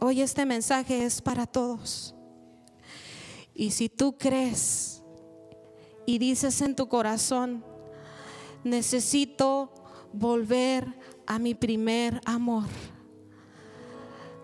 Hoy 0.00 0.22
este 0.22 0.44
mensaje 0.44 1.04
es 1.04 1.22
para 1.22 1.46
todos. 1.46 2.16
Y 3.54 3.70
si 3.70 3.88
tú 3.88 4.18
crees 4.18 5.04
y 6.04 6.18
dices 6.18 6.60
en 6.62 6.74
tu 6.74 6.88
corazón, 6.88 7.64
necesito 8.64 9.72
volver 10.12 10.98
a 11.28 11.38
mi 11.38 11.54
primer 11.54 12.20
amor 12.24 12.64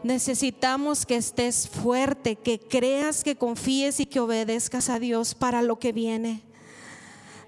Necesitamos 0.04 1.06
que 1.06 1.16
estés 1.16 1.66
fuerte, 1.66 2.36
que 2.36 2.60
creas, 2.60 3.24
que 3.24 3.36
confíes 3.36 4.00
y 4.00 4.04
que 4.04 4.20
obedezcas 4.20 4.90
a 4.90 4.98
Dios 4.98 5.34
para 5.34 5.62
lo 5.62 5.78
que 5.78 5.92
viene. 5.92 6.42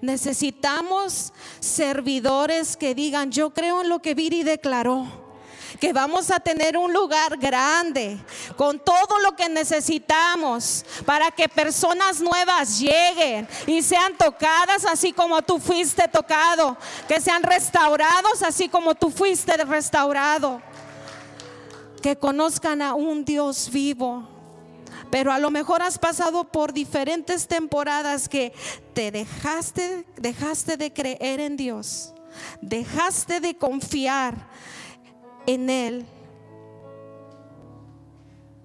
Necesitamos 0.01 1.33
servidores 1.59 2.75
que 2.75 2.95
digan, 2.95 3.31
yo 3.31 3.51
creo 3.51 3.83
en 3.83 3.89
lo 3.89 3.99
que 3.99 4.15
Viri 4.15 4.41
declaró 4.41 5.05
que 5.79 5.93
vamos 5.93 6.31
a 6.31 6.39
tener 6.39 6.77
un 6.77 6.91
lugar 6.91 7.37
grande 7.37 8.17
con 8.55 8.79
todo 8.79 9.19
lo 9.19 9.35
que 9.35 9.49
necesitamos 9.49 10.83
para 11.05 11.29
que 11.29 11.47
personas 11.47 12.21
nuevas 12.21 12.79
lleguen 12.79 13.47
y 13.67 13.83
sean 13.83 14.17
tocadas 14.17 14.83
así 14.85 15.13
como 15.13 15.43
tú 15.43 15.59
fuiste 15.59 16.07
tocado, 16.07 16.75
que 17.07 17.21
sean 17.21 17.43
restaurados 17.43 18.41
así 18.41 18.67
como 18.67 18.95
tú 18.95 19.11
fuiste 19.11 19.55
restaurado 19.57 20.59
que 22.01 22.17
conozcan 22.17 22.81
a 22.81 22.93
un 22.93 23.25
Dios 23.25 23.69
vivo. 23.71 24.27
Pero 25.11 25.31
a 25.31 25.39
lo 25.39 25.51
mejor 25.51 25.81
has 25.81 25.97
pasado 25.97 26.45
por 26.45 26.73
diferentes 26.73 27.47
temporadas 27.47 28.27
que 28.27 28.53
te 28.93 29.11
dejaste, 29.11 30.05
dejaste 30.17 30.77
de 30.77 30.91
creer 30.91 31.39
en 31.39 31.55
Dios, 31.55 32.13
dejaste 32.61 33.39
de 33.39 33.55
confiar 33.55 34.35
en 35.45 35.69
Él 35.69 36.05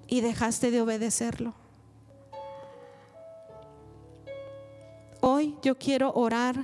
y 0.09 0.21
dejaste 0.21 0.71
de 0.71 0.81
obedecerlo. 0.81 1.55
hoy 5.23 5.57
yo 5.63 5.79
quiero 5.79 6.13
orar 6.15 6.57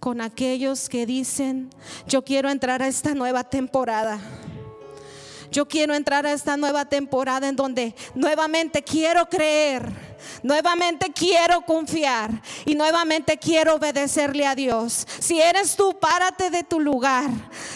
con 0.00 0.20
aquellos 0.20 0.88
que 0.88 1.06
dicen, 1.06 1.70
yo 2.06 2.24
quiero 2.24 2.48
entrar 2.48 2.80
a 2.82 2.86
esta 2.86 3.14
nueva 3.14 3.44
temporada. 3.44 4.20
Yo 5.56 5.66
quiero 5.66 5.94
entrar 5.94 6.26
a 6.26 6.34
esta 6.34 6.58
nueva 6.58 6.84
temporada 6.84 7.48
en 7.48 7.56
donde 7.56 7.94
nuevamente 8.14 8.82
quiero 8.82 9.26
creer 9.26 9.90
Nuevamente 10.42 11.12
quiero 11.12 11.62
confiar 11.62 12.30
y 12.64 12.74
nuevamente 12.74 13.38
quiero 13.38 13.74
obedecerle 13.74 14.46
a 14.46 14.54
Dios. 14.54 15.06
Si 15.18 15.40
eres 15.40 15.76
tú, 15.76 15.98
párate 15.98 16.50
de 16.50 16.62
tu 16.62 16.80
lugar. 16.80 17.28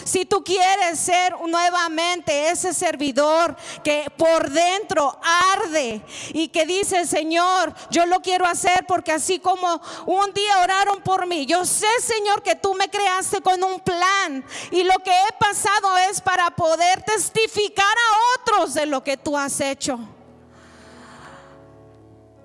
Si 0.03 0.25
tú 0.25 0.43
quieres 0.43 0.99
ser 0.99 1.35
nuevamente 1.47 2.49
ese 2.49 2.73
servidor 2.73 3.55
que 3.83 4.05
por 4.17 4.49
dentro 4.49 5.19
arde 5.53 6.01
y 6.33 6.47
que 6.49 6.65
dice, 6.65 7.05
Señor, 7.05 7.73
yo 7.89 8.05
lo 8.05 8.21
quiero 8.21 8.45
hacer 8.45 8.85
porque 8.87 9.11
así 9.11 9.39
como 9.39 9.81
un 10.05 10.33
día 10.33 10.59
oraron 10.61 11.01
por 11.01 11.25
mí, 11.27 11.45
yo 11.45 11.65
sé, 11.65 11.87
Señor, 12.01 12.43
que 12.43 12.55
tú 12.55 12.73
me 12.73 12.89
creaste 12.89 13.41
con 13.41 13.63
un 13.63 13.79
plan 13.79 14.43
y 14.71 14.83
lo 14.83 14.95
que 14.99 15.11
he 15.11 15.33
pasado 15.39 15.97
es 16.09 16.21
para 16.21 16.49
poder 16.51 17.03
testificar 17.03 17.85
a 17.85 18.41
otros 18.41 18.73
de 18.73 18.85
lo 18.85 19.03
que 19.03 19.17
tú 19.17 19.37
has 19.37 19.59
hecho. 19.61 19.99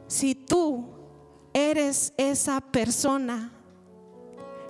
Si 0.07 0.35
tú 0.35 0.87
eres 1.53 2.13
esa 2.17 2.61
persona 2.61 3.53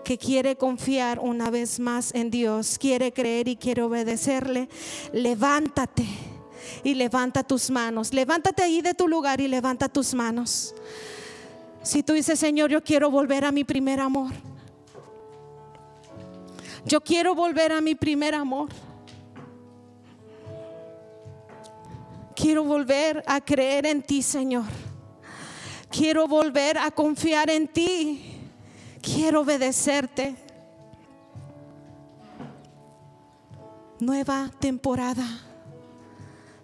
que 0.05 0.17
quiere 0.17 0.57
confiar 0.57 1.19
una 1.19 1.51
vez 1.51 1.81
más 1.81 2.15
en 2.15 2.31
Dios, 2.31 2.79
quiere 2.79 3.13
creer 3.13 3.49
y 3.49 3.57
quiere 3.57 3.83
obedecerle, 3.83 4.69
levántate 5.13 6.07
y 6.85 6.95
levanta 6.95 7.43
tus 7.43 7.71
manos. 7.71 8.15
Levántate 8.15 8.63
ahí 8.63 8.81
de 8.81 8.95
tu 8.95 9.09
lugar 9.09 9.41
y 9.41 9.49
levanta 9.49 9.89
tus 9.89 10.15
manos. 10.15 10.75
Si 11.83 12.03
tú 12.03 12.15
dices, 12.15 12.39
Señor, 12.39 12.71
yo 12.71 12.83
quiero 12.83 13.11
volver 13.11 13.45
a 13.45 13.53
mi 13.53 13.65
primer 13.65 14.01
amor. 14.01 14.33
Yo 16.85 17.01
quiero 17.01 17.35
volver 17.35 17.73
a 17.73 17.81
mi 17.81 17.95
primer 17.95 18.35
amor. 18.35 18.69
Quiero 22.35 22.65
volver 22.65 23.25
a 23.27 23.41
creer 23.41 23.87
en 23.87 24.03
ti, 24.03 24.23
Señor. 24.23 24.65
Quiero 25.97 26.29
volver 26.29 26.77
a 26.77 26.91
confiar 26.91 27.49
en 27.49 27.69
ti. 27.69 28.23
Quiero 29.01 29.41
obedecerte. 29.41 30.37
Nueva 33.99 34.51
temporada. 34.59 35.25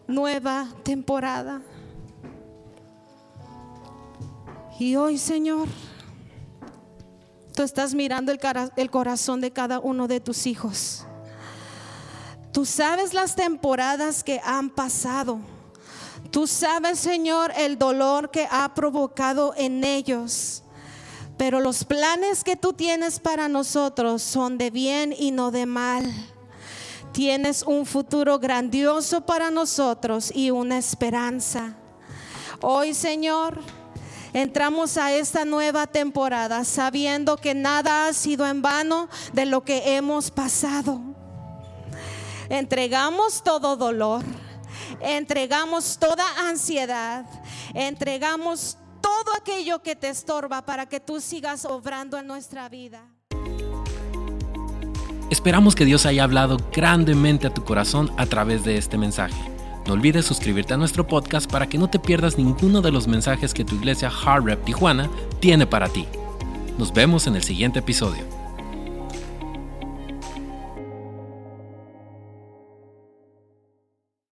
Nueva 0.06 0.68
temporada. 0.82 1.62
Y 4.78 4.96
hoy, 4.96 5.16
Señor, 5.16 5.66
tú 7.56 7.62
estás 7.62 7.94
mirando 7.94 8.32
el, 8.32 8.90
corazón 8.90 9.40
de 9.40 9.50
cada 9.50 9.78
uno 9.80 10.08
de 10.08 10.20
tus 10.20 10.46
hijos. 10.46 11.06
Tú 12.52 12.66
sabes 12.66 13.14
las 13.14 13.34
temporadas 13.34 14.22
que 14.22 14.42
han 14.44 14.68
pasado. 14.68 15.40
Tú 16.32 16.46
sabes, 16.46 16.98
Señor, 16.98 17.52
el 17.58 17.76
dolor 17.76 18.30
que 18.30 18.48
ha 18.50 18.72
provocado 18.72 19.52
en 19.54 19.84
ellos. 19.84 20.62
Pero 21.36 21.60
los 21.60 21.84
planes 21.84 22.42
que 22.42 22.56
tú 22.56 22.72
tienes 22.72 23.20
para 23.20 23.48
nosotros 23.48 24.22
son 24.22 24.56
de 24.56 24.70
bien 24.70 25.14
y 25.16 25.30
no 25.30 25.50
de 25.50 25.66
mal. 25.66 26.10
Tienes 27.12 27.62
un 27.62 27.84
futuro 27.84 28.38
grandioso 28.38 29.26
para 29.26 29.50
nosotros 29.50 30.32
y 30.34 30.50
una 30.50 30.78
esperanza. 30.78 31.76
Hoy, 32.62 32.94
Señor, 32.94 33.60
entramos 34.32 34.96
a 34.96 35.12
esta 35.12 35.44
nueva 35.44 35.86
temporada 35.86 36.64
sabiendo 36.64 37.36
que 37.36 37.52
nada 37.52 38.06
ha 38.06 38.12
sido 38.14 38.46
en 38.46 38.62
vano 38.62 39.10
de 39.34 39.44
lo 39.44 39.64
que 39.64 39.96
hemos 39.96 40.30
pasado. 40.30 40.98
Entregamos 42.48 43.42
todo 43.42 43.76
dolor 43.76 44.24
entregamos 45.00 45.98
toda 45.98 46.24
ansiedad, 46.48 47.24
entregamos 47.74 48.78
todo 49.00 49.34
aquello 49.36 49.82
que 49.82 49.96
te 49.96 50.08
estorba 50.08 50.62
para 50.62 50.86
que 50.86 51.00
tú 51.00 51.20
sigas 51.20 51.64
obrando 51.64 52.18
en 52.18 52.26
nuestra 52.26 52.68
vida. 52.68 53.02
Esperamos 55.30 55.74
que 55.74 55.86
Dios 55.86 56.04
haya 56.04 56.24
hablado 56.24 56.58
grandemente 56.72 57.46
a 57.46 57.54
tu 57.54 57.64
corazón 57.64 58.12
a 58.18 58.26
través 58.26 58.64
de 58.64 58.76
este 58.76 58.98
mensaje. 58.98 59.40
No 59.86 59.94
olvides 59.94 60.26
suscribirte 60.26 60.74
a 60.74 60.76
nuestro 60.76 61.06
podcast 61.06 61.50
para 61.50 61.68
que 61.68 61.78
no 61.78 61.88
te 61.88 61.98
pierdas 61.98 62.38
ninguno 62.38 62.82
de 62.82 62.92
los 62.92 63.08
mensajes 63.08 63.52
que 63.52 63.64
tu 63.64 63.74
iglesia 63.74 64.10
Hard 64.10 64.44
Rep 64.44 64.64
Tijuana 64.64 65.10
tiene 65.40 65.66
para 65.66 65.88
ti. 65.88 66.06
Nos 66.78 66.92
vemos 66.92 67.26
en 67.26 67.34
el 67.34 67.42
siguiente 67.42 67.80
episodio. 67.80 68.41